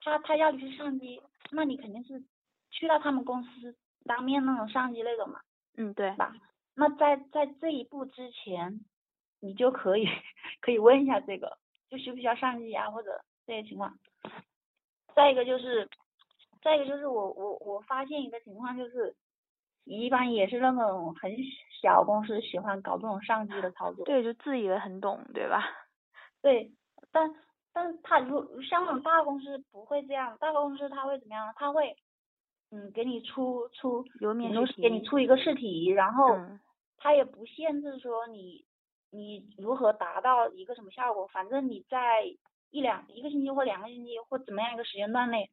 [0.00, 2.22] 他他要你去上机，那你肯定是
[2.70, 5.40] 去到他们公司当面那种上机那种嘛。
[5.76, 6.14] 嗯，对。
[6.16, 6.32] 吧？
[6.74, 8.80] 那在在这一步之前。
[9.42, 10.04] 你就可以
[10.60, 11.56] 可以问一下这个，
[11.88, 13.98] 就需不需要上机啊，或者这些情况。
[15.14, 15.88] 再一个就是，
[16.60, 19.16] 再一个就是我我我发现一个情况就是，
[19.84, 21.34] 一般也是那种很
[21.80, 24.04] 小公司喜欢搞这种上机的操作。
[24.04, 25.62] 对，就自以为很懂，对吧？
[26.42, 26.72] 对，
[27.12, 27.30] 但
[27.72, 31.52] 但他如像那种大公司不会这样，大公司他会怎么样？
[31.56, 31.96] 他会
[32.70, 36.36] 嗯给你出出有面试题，给你出一个试题，然后
[36.98, 38.64] 他也不限制说你。
[39.12, 41.26] 你如何达到一个什么效果？
[41.26, 42.22] 反正你在
[42.70, 45.50] 一两一个星期或两个星期或怎么样一个时间段内，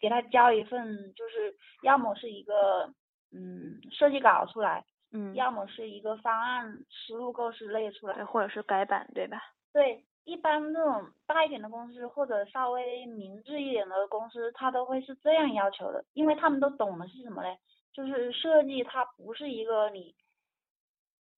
[0.00, 2.86] 给他交一份，就是要么是一个
[3.30, 9.40] 嗯设计稿出来，嗯，要么是一个方案思路构思列出来，或者是改版，对吧？
[9.72, 17.58] 对，一般那种大一点的公司或者稍微明智一点的公司，他都会是这样要求的，因为他们都懂的是什么嘞？
[17.92, 20.14] 就是设计它不是一个你。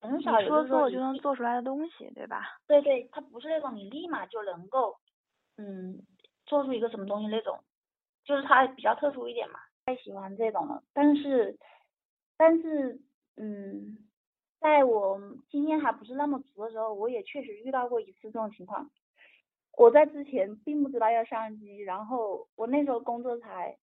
[0.03, 2.59] 很少说做就能做出来的东西，对吧？
[2.67, 4.97] 对对，它不是那种你立马就能够，
[5.59, 6.01] 嗯，
[6.47, 7.63] 做出一个什么东西那种，
[8.25, 9.61] 就是它比较特殊一点嘛。
[9.85, 11.59] 太喜欢这种了，但是，
[12.37, 12.99] 但是，
[13.43, 13.97] 嗯，
[14.61, 15.19] 在我
[15.49, 18.91] 经验还不是那么足的时候，我也确实遇到过一次这种情况。
[19.79, 23.79] 我在之前并不知道要上机，然后我那时候工作才，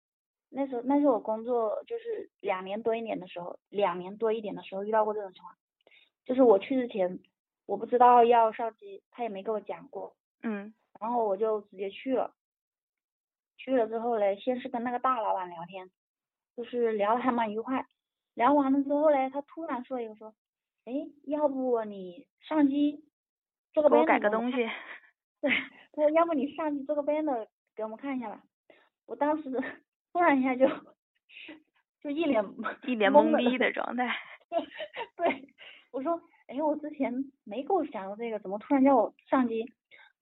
[0.51, 5.57] 那时候那时候我工作就是两年多一点的时候，两年多一点的时候遇到过这种情况。
[6.27, 7.19] 就是我去之前，
[7.65, 10.15] 我不知道要上机，他也没跟我讲过。
[10.43, 10.75] 嗯。
[11.01, 12.35] 然后我就直接去了。
[13.57, 15.91] 去了之后嘞，先是跟那个大老板聊天，
[16.55, 17.87] 就是聊的还蛮愉快。
[18.37, 20.33] 聊完了之后嘞，他突然说一个说，
[20.85, 20.93] 哎，
[21.25, 23.03] 要不你上机
[23.73, 24.57] 做个 banner 改个东西。
[25.41, 25.51] 对，
[25.93, 28.43] 他说要不你上机做个 banner 给我们看一下吧。
[29.07, 29.51] 我当时
[30.13, 30.69] 突然一下就
[32.03, 32.45] 就一脸
[32.87, 34.15] 一脸懵逼的状态。
[35.17, 35.55] 对，
[35.91, 37.13] 我说，哎，我之前
[37.45, 39.65] 没给我想过这个，怎么突然叫我上机？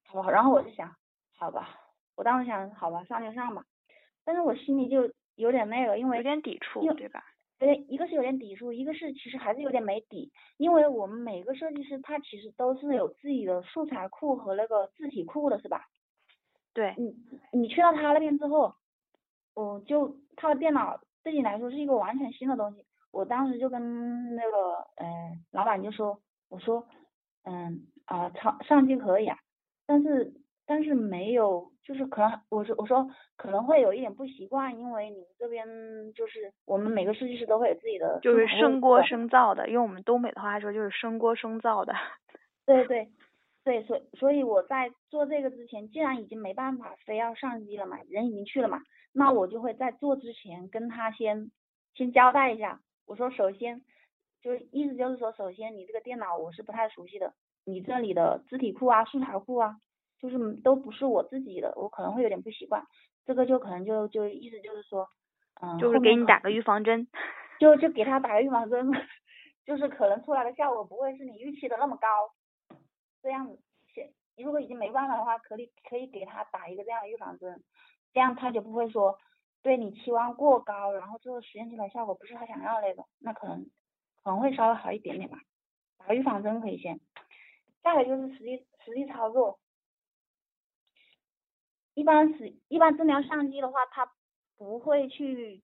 [0.05, 0.95] 好吧，然后我就想，
[1.35, 1.77] 好吧，
[2.15, 3.65] 我当时想，好吧，上就上吧。
[4.23, 7.23] 但是我心里就有点那个，因为有点抵触，对吧？
[7.57, 15.87] 对，一个是有点抵触，一个是其实还是有点没底，因为我们每个设计师他其实都是有自己的素材库和那个字体库的，是吧？
[16.73, 16.93] 对。
[16.97, 17.15] 你
[17.53, 18.75] 你去到他那边之后，
[19.53, 22.85] 我就他的电脑对你来说是一个完全新的东西。
[23.11, 26.85] 我当时就跟那个嗯老板就说，我说
[27.43, 29.37] 嗯啊上上机可以啊，
[29.85, 30.33] 但是。
[30.67, 35.65] 但是没有，就是可能我说我说可能会有一点不习惯，因为你们这边
[36.13, 41.93] 就是我们每个设计师都会有自己的，就是生锅生灶的，用我们东北的话说就是生锅生灶的。
[42.65, 43.07] 对对
[43.63, 48.81] 对，所所以我在做这个之前，既然已经没办法非要上机了嘛，人已经去了嘛，
[49.13, 51.51] 那我就会在做之前跟他先
[51.93, 53.83] 先交代一下，我说首先
[54.41, 57.33] 就是意思就是说，首先你这个电脑我是不太熟悉的，
[57.65, 59.75] 你这里的字体库啊、素材库啊。
[60.19, 62.83] 就是都不是我自己的，我可能会有点不习惯，
[63.25, 65.07] 这个就可能就就意思就是说，
[65.61, 67.07] 嗯，就是给你打个预防针，
[67.59, 68.89] 就就给他打个预防针，
[69.65, 72.07] 就是可能出来的效果不会是你预期的那么高，
[73.21, 73.59] 这样子，
[74.37, 77.63] 如果已经没办法的话，可以可以给他打一个这样的预防针，
[78.13, 79.17] 这样他就不会说
[79.61, 83.63] 对你期望过高，然后最后实验出来效果不是他想要的那种，那可能
[84.23, 85.37] 可能会稍微好一点点吧，
[85.97, 86.99] 打个预防针可以先，
[87.83, 89.59] 再来就是实际实际操作。
[91.95, 94.11] 一般是，一般真的要上机的话，他
[94.57, 95.63] 不会去，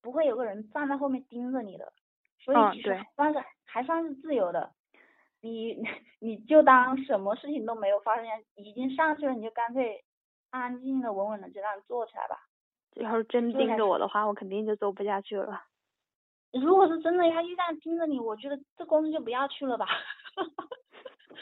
[0.00, 1.92] 不会有个人站在后面盯着你的，
[2.38, 4.72] 所以其实算是还算是自由的。
[5.40, 5.76] 你
[6.20, 10.04] 你就当什么事情都没有发生，已经上去了，你就干脆
[10.50, 12.46] 安安静静的、稳稳的就这样做起来吧。
[12.94, 15.62] 要是真盯着我的话，我肯定就做不下去了。
[16.52, 19.86] 如果是真的要这样盯着你，我觉得这公司就不要去了吧。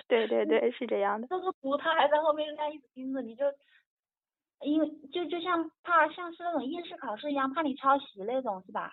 [0.08, 1.26] 对对对，是这样的。
[1.28, 3.44] 这个图他还在后面这样一直盯着你，就。
[4.60, 8.92] 因为就就像怕像是那种应试考试一样，怕你抄袭那种是吧？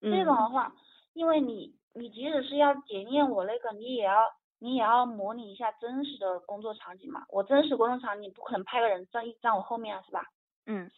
[0.00, 0.72] 这种的话，
[1.14, 4.26] 因为你你即使是要检验我那个，你也要
[4.58, 7.24] 你也要模拟一下真实的工作场景嘛。
[7.28, 10.22] 我真实工作场景不可能派个人站一站我后面啊，是吧？
[10.66, 10.90] 嗯。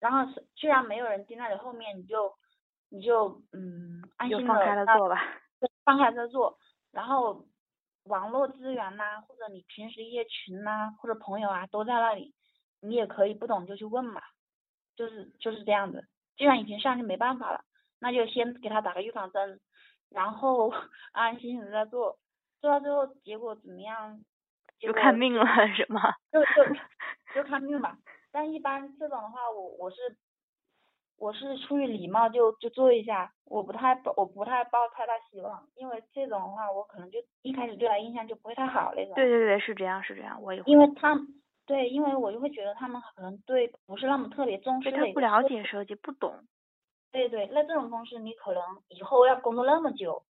[0.00, 2.32] 然后是既然没有人盯在你后面，你就
[2.90, 5.16] 你就嗯安心的放开了做吧。
[5.84, 6.58] 放开了做，
[6.90, 7.44] 然后
[8.04, 12.34] 网络资源呐，或者你平时一些群呐，或者朋友啊都在那里。
[12.82, 14.20] 你也可以不懂就去问嘛，
[14.96, 16.06] 就是就是这样子。
[16.36, 17.62] 既然已经上去没办法了，
[18.00, 19.60] 那就先给他打个预防针，
[20.10, 20.82] 然后安
[21.32, 22.18] 安心心的在做，
[22.60, 24.20] 做到最后结果怎么样？
[24.80, 25.44] 就看命了
[25.76, 26.00] 是吗？
[26.32, 26.74] 就就
[27.34, 27.96] 就看命吧。
[28.32, 29.96] 但一般这种的话，我我是
[31.18, 39.14] 我是出于礼貌就就做一下，我不太我不太抱太大希望，因为这种的话我可能就一开始对他印象就不会太好那种。
[39.14, 41.14] 对对对，是这样是这样，我也因为他。
[41.66, 46.34] 对，因为我就会觉得他们可能对不是那么特别重视他不了解设计，不懂。
[47.12, 50.24] 对对，那这种公司你可能以后要工作那么久，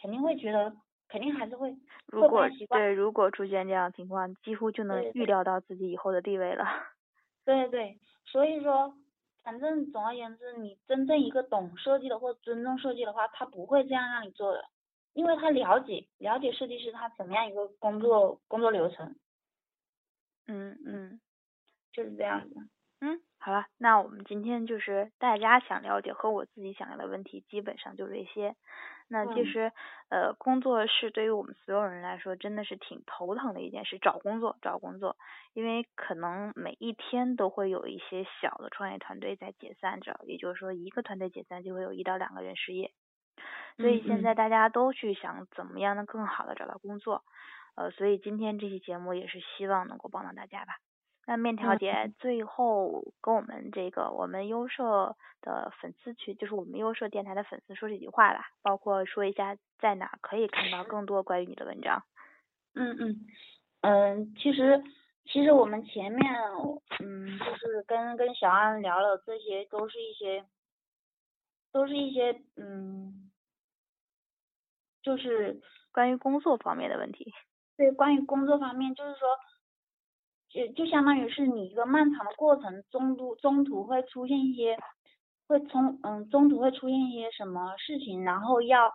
[0.00, 0.72] 肯定会觉得，
[1.08, 1.76] 肯定还是会。
[2.06, 6.64] 如果对，如果出现这样情况，几乎就能预料到自己以后的地位了。
[7.44, 8.94] 对对，所以说，
[9.42, 14.64] 反正总而言之，你真正一个懂设计的或尊重设计的话，他不会这样让你做的，
[15.14, 19.16] 因为他了解了解设计师他怎么样一个工作工作流程。
[20.50, 21.20] 嗯嗯，
[21.92, 22.54] 就是这样子。
[23.00, 28.56] 嗯，好了，那我们今天就是大家想了解和我自己想要的问题，基本上就这些。
[29.08, 29.72] 那其实
[30.08, 35.16] 呃，工作是对于我们所有人来说，真的是挺头疼的一件事，找工作找工作，
[35.52, 42.92] 因为可能每一天都会有一些小的创业团队在解散着，也就是说一个团队解散就会有一到两个人失业，
[43.78, 47.24] 所以现在大家都去想怎么样能更好的找到工作。
[47.80, 50.78] 呃，所以今天这期节目也是希望能够帮到大家吧。
[51.26, 62.02] 那面条姐最后跟我们这个我们优社的粉丝群，就是我们优社电台的粉丝说几句话吧，包括说一下在哪可以看到更多关于你的文章。
[62.74, 63.26] 嗯嗯
[63.80, 64.82] 嗯，其实
[65.24, 66.22] 其实我们前面
[66.98, 70.44] 嗯就是跟跟小安聊了，这些都是一些
[71.72, 73.30] 都是一些嗯
[75.00, 75.62] 就是
[75.92, 77.32] 关于工作方面的问题。
[77.80, 79.26] 对，关于工作方面，就是说，
[80.50, 84.76] 就就相当于是你一个漫长的过程，中途中途会出现一些，
[85.46, 88.92] 会从嗯中途会出现一些什么事情，然后要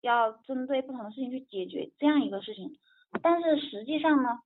[0.00, 2.78] 要针对不同的事情去解决这样一个事情。
[3.20, 4.38] 但是实际上呢，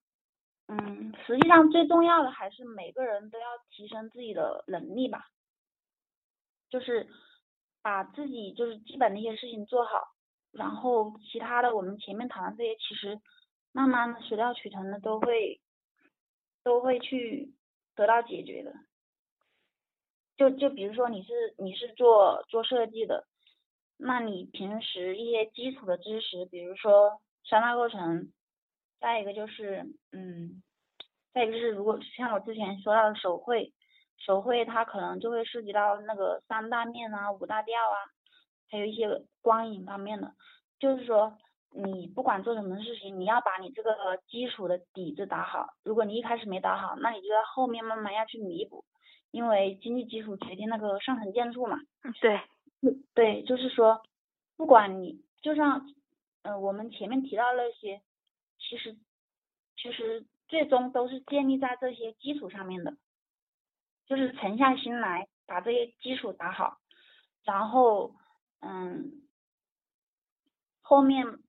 [0.69, 5.27] 嗯，实际上最重要的还是每个人都要提升自己的能力吧，
[6.71, 7.07] 就是
[7.83, 10.09] 把自己就是基本的一些事情做好，
[10.53, 13.21] 然后其他的我们前面谈的这些，其实
[13.75, 15.61] 慢慢的水到渠成的都会。
[16.67, 17.53] 都会去
[17.95, 18.73] 得到解决的，
[20.35, 23.27] 就就比如说你是你是做做设计的，
[23.99, 28.33] 那你平时一些基础的知识，比如说三大构成，
[28.99, 30.63] 再一个就是嗯，
[31.35, 33.75] 再一个是如果像我之前说到的手绘，
[34.17, 38.09] 手绘它可能就会涉及到那个三大面啊、五大调啊，
[38.71, 39.07] 还有一些
[39.43, 40.35] 光影方面的，
[40.79, 41.37] 就是说。
[41.77, 45.75] 你不管做什么事情，你要把你这个基础的底子打好。
[45.83, 48.85] 如果你一开始没打好，那你就在后面慢慢要去弥补，
[49.33, 51.77] 因为经济基础决定那个上层建筑嘛。
[52.21, 52.41] 对，
[53.13, 54.01] 对，就是说，
[54.57, 55.85] 不管你就像，
[56.43, 58.01] 嗯，我们前面提到那些，
[58.61, 58.97] 其实，
[59.77, 62.95] 其实最终都是建立在这些基础上面的，
[64.07, 66.79] 就是沉下心来把这些基础打好，
[67.43, 68.15] 然后，
[68.61, 69.11] 嗯，
[70.81, 71.41] 后面。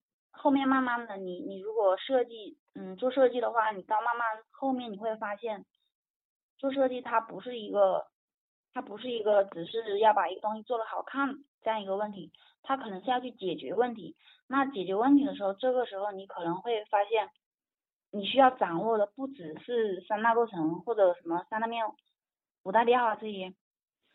[0.46, 5.66] 后面慢慢的，你你如果设计，嗯，做设计的话，你到慢慢后面你会发现，
[6.60, 8.06] 做设计它不是一个，
[8.72, 11.34] 它不是一个只是要把一个东西做的好看
[11.64, 12.32] 这样一个问题，
[12.62, 14.16] 它可能是要去解决问题。
[14.48, 17.32] 那解决问题的时候，这个时候你可能会发现，
[18.12, 21.84] 你需要掌握的不只是三大构成或者什么三大面、
[22.62, 23.52] 五大调啊这些，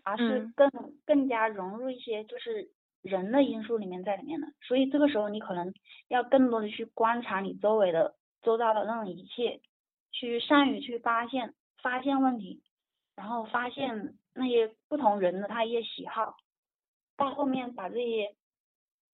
[0.05, 0.71] 而是更
[1.05, 2.71] 更加融入一些就是。
[3.03, 5.73] 人的因素里面在里面的，所以这个时候你可能
[6.09, 9.61] 要更多的去观察你周围的周遭的那种一切，
[10.13, 12.63] 去善于去发现发现问题，
[13.17, 16.37] 然后发现那些不同人的他一些喜好，
[17.17, 18.35] 到后面把这些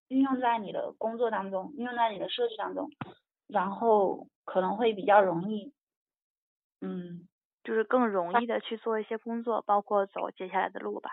[0.08, 2.90] 运用在你的工作当中，运用在你的设计当中，
[3.46, 5.72] 然后可能会比较容易，
[6.80, 7.28] 嗯，
[7.62, 11.10] 就是更容易的去做一些工作，包括走接下来的路吧。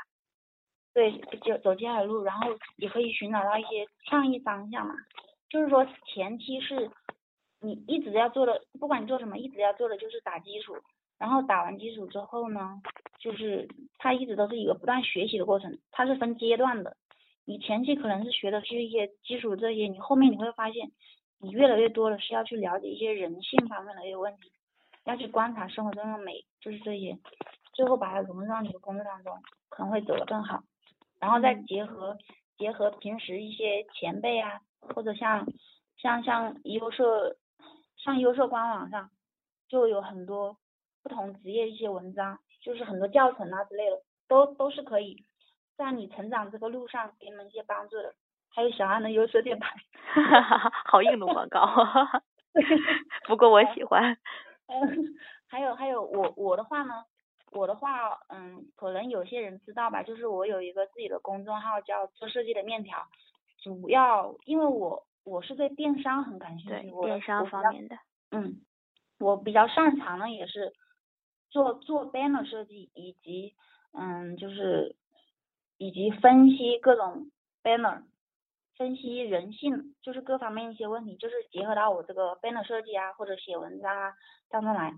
[0.93, 4.93] 对，就走接下来的路，然后也可以寻找到一些创意方向嘛。
[5.49, 6.89] 就是说，前期是
[7.61, 10.75] 你一直要做的，不管你做什么，一直要做的就是打基础。
[11.19, 12.81] 然后打完基础之后呢，
[13.17, 16.97] 就是它一直都是一个不断学习的过程，它是分阶段的。
[17.45, 20.91] 你前期可能是学的是一些基础这些，你后面你会发现，
[21.39, 24.51] 你越来越多的是要去了解一些人性方面的一些问题，
[25.05, 27.17] 要去观察生活中的美，就是这些，
[27.73, 29.33] 最后把它融入到你的工作当中，
[29.69, 30.61] 可能会走得更好。
[31.23, 32.17] 然后再结合
[32.57, 35.47] 结合平时一些前辈啊，或者像
[35.95, 37.37] 像像优设
[37.95, 39.09] 像优设官网上
[39.69, 40.57] 就有很多
[41.01, 45.23] 不同职业一些文章，就是很多教程啊之类的，都都是可以
[45.77, 48.13] 在你成长这个路上给你们一些帮助的。
[48.49, 49.77] 还有小安的优设电台，
[50.13, 52.21] 哈哈哈，好硬的广告， 哈哈哈，
[53.29, 54.17] 不过我喜欢。
[54.67, 55.15] 嗯，
[55.47, 57.05] 还有还有我我的话呢？
[57.53, 62.97] 我的话，嗯，可能有些人知道吧，就是我有一个自己的公众号叫做设计的面条，
[63.61, 67.95] 主要因为我我是对电商很感兴趣，电商方面的，
[68.31, 68.61] 嗯，
[69.19, 70.73] 我比较擅长的也是
[71.49, 73.55] 做做 banner 设计，以及
[73.93, 74.95] 嗯，就是
[75.77, 77.31] 以及分析各种
[77.61, 78.03] banner，
[78.77, 84.13] 分析人性，就是各方面一些问题，就是结合到我这个 banner 设计啊，或者写文章啊
[84.49, 84.93] 当中来。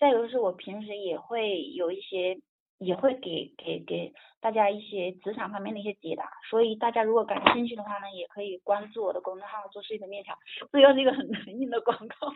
[0.00, 2.40] 再有就是我平时也会有一些，
[2.78, 10.34] 也会给给给大家一些职场方面的一些解答，所以大家如果感兴趣的话呢，也可以关注我的公众号“做事情的面条”。
[10.72, 12.32] 这又是一个很难硬的广告，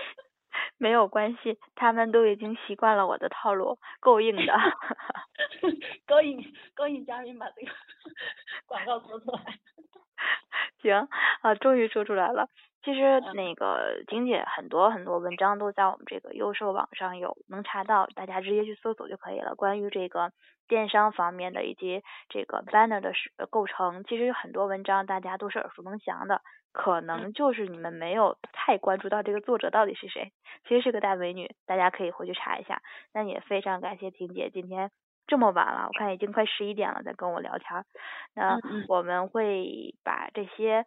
[0.76, 4.52] 没有关系，他们都已经习惯了我的套路，够硬的。
[6.06, 7.72] 勾引勾引嘉宾把这个
[8.68, 9.40] 广告说出来。
[10.82, 11.08] 行
[11.40, 12.50] 啊，终于说出来了。
[12.84, 19.54] 其实那个婷姐很多很多文章都在我们这个优售网上有能查到，大家直接去搜索就可以了。
[19.54, 20.32] 关于这个
[20.66, 23.12] 电商方面的以及这个 banner 的
[23.50, 26.40] 构成，其实有很多文章大家都是耳熟能详的，
[26.72, 30.32] 可能就是你们没有太关注到这个作者到底是谁。
[30.66, 32.82] 其实是个大美女，大家可以回去查一下。
[33.14, 34.90] 那也非常感谢婷姐今天
[35.28, 37.84] 这么晚了，我看已经快十一点了，在跟我聊天。
[38.34, 38.58] 那
[38.88, 40.84] 我们会把这些。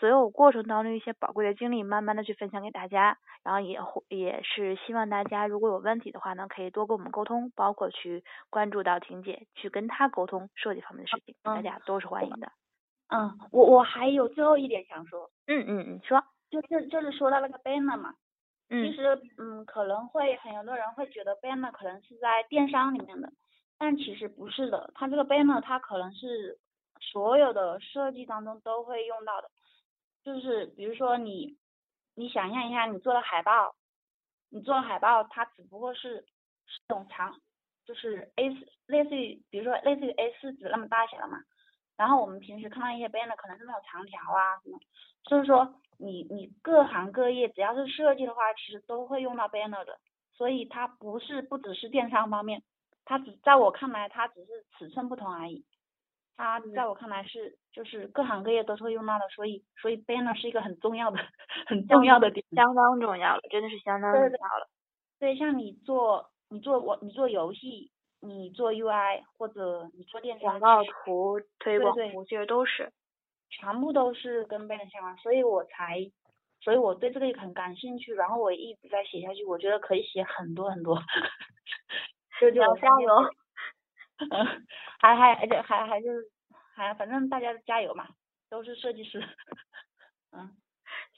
[0.00, 3.78] 所有过程当中一些宝贵的经历，慢慢的去分享给大家，然后也
[4.08, 12.50] 也是希望大家如果有问题的话呢，可以多跟我们沟通，包括去关注到婷姐，去跟她沟通设计方面的事情，大家都是欢迎的。
[13.08, 15.30] 嗯，我我还有最后一点想说。
[15.46, 16.24] 嗯嗯嗯，说。
[16.50, 18.12] 就是就是说到那个 banner 嘛，
[18.68, 23.32] 其实嗯可能会很多人会觉得 banner 可能是在电商里面的，
[23.78, 26.58] 但其实不是的，它这个 banner 它可能是
[27.00, 29.48] 所有的设计当中都会用到的，
[30.22, 31.56] 就是比如说你
[32.14, 33.74] 你想象一下，你做的海报，
[34.50, 36.24] 你做的海报它只不过是
[36.66, 37.40] 是种长，
[37.84, 38.48] 就是 A
[38.86, 41.38] 类似于比如说类似于 A 四纸那么大小的嘛。
[41.96, 44.78] 然后我们平时看到一些 banner 可能是那种长条啊什么，
[45.24, 49.98] 就是说你你各行各业只要是设计的话，其实都会用到 banner 的，
[50.32, 52.62] 所以它不是不只是电商方面，
[53.04, 55.62] 它只在我看来它只是尺寸不同而已，
[56.40, 61.18] 它在我看来是就是各行各业都是会用到的，所以所以 banner 是一个很重要的
[61.66, 64.68] 很重要的点，相当重要了，真的是相当重要了。
[65.18, 67.92] 对，像你做你做我你做游戏。
[68.22, 72.92] 你做 UI 或者你做电商广告图、推广图，其实都是，
[73.48, 76.12] 全部都是跟 banner 相关，所以我才，
[76.60, 81.00] 所以我对这个也很感兴趣，然后我一直在写下去，我觉得可以写很多很多，
[82.38, 83.08] 就就加油，
[84.30, 84.66] 嗯，
[84.98, 86.24] 还还而且还还就是
[86.74, 88.08] 还反正大家加油嘛，
[88.50, 89.20] 都是设计师，
[90.32, 90.56] 嗯，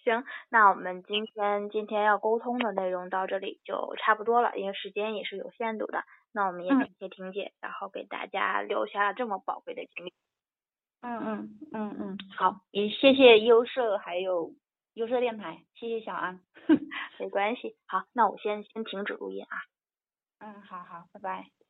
[0.04, 6.04] 行，那我们今天今天要沟通的内容到这里就差不多了，因为时间也是有限度的。
[6.32, 10.14] 那我们也感谢婷姐，然后给大家留下了这么宝贵的经历。
[11.02, 14.54] 嗯嗯嗯嗯，好，也谢谢优设还有
[14.94, 16.40] 优设电台，谢谢小安。
[17.18, 19.58] 没关系，好，那我先先停止录音啊。
[20.38, 21.61] 嗯，好好，拜拜。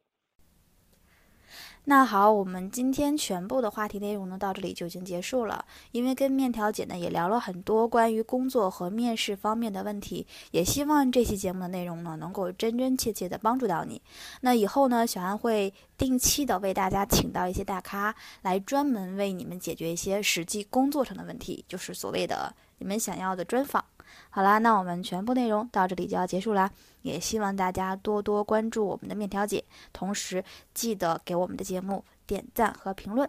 [1.84, 5.64] 那好，我们今天全部的话题内容呢，到这里就已经结束了。
[5.90, 14.00] 因为跟面条姐呢也聊了很多关于工作和面试方面的问题，也希望这期节目的内容呢能够真真切切的帮助到你。
[14.42, 23.84] 那以后呢，小安会定期的为大家请到一些大咖来专门为你们解决一些实际工作上的问题，就是所谓的你们想要的专访。
[24.30, 26.70] 好啦，那我们全部内容到这里就要结束啦，
[27.02, 30.42] 也希望大家多多关注我们的面条姐，同时
[30.72, 33.28] 记得给我们的节目点赞和评论。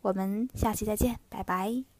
[0.00, 1.97] 我们下期再见，拜拜。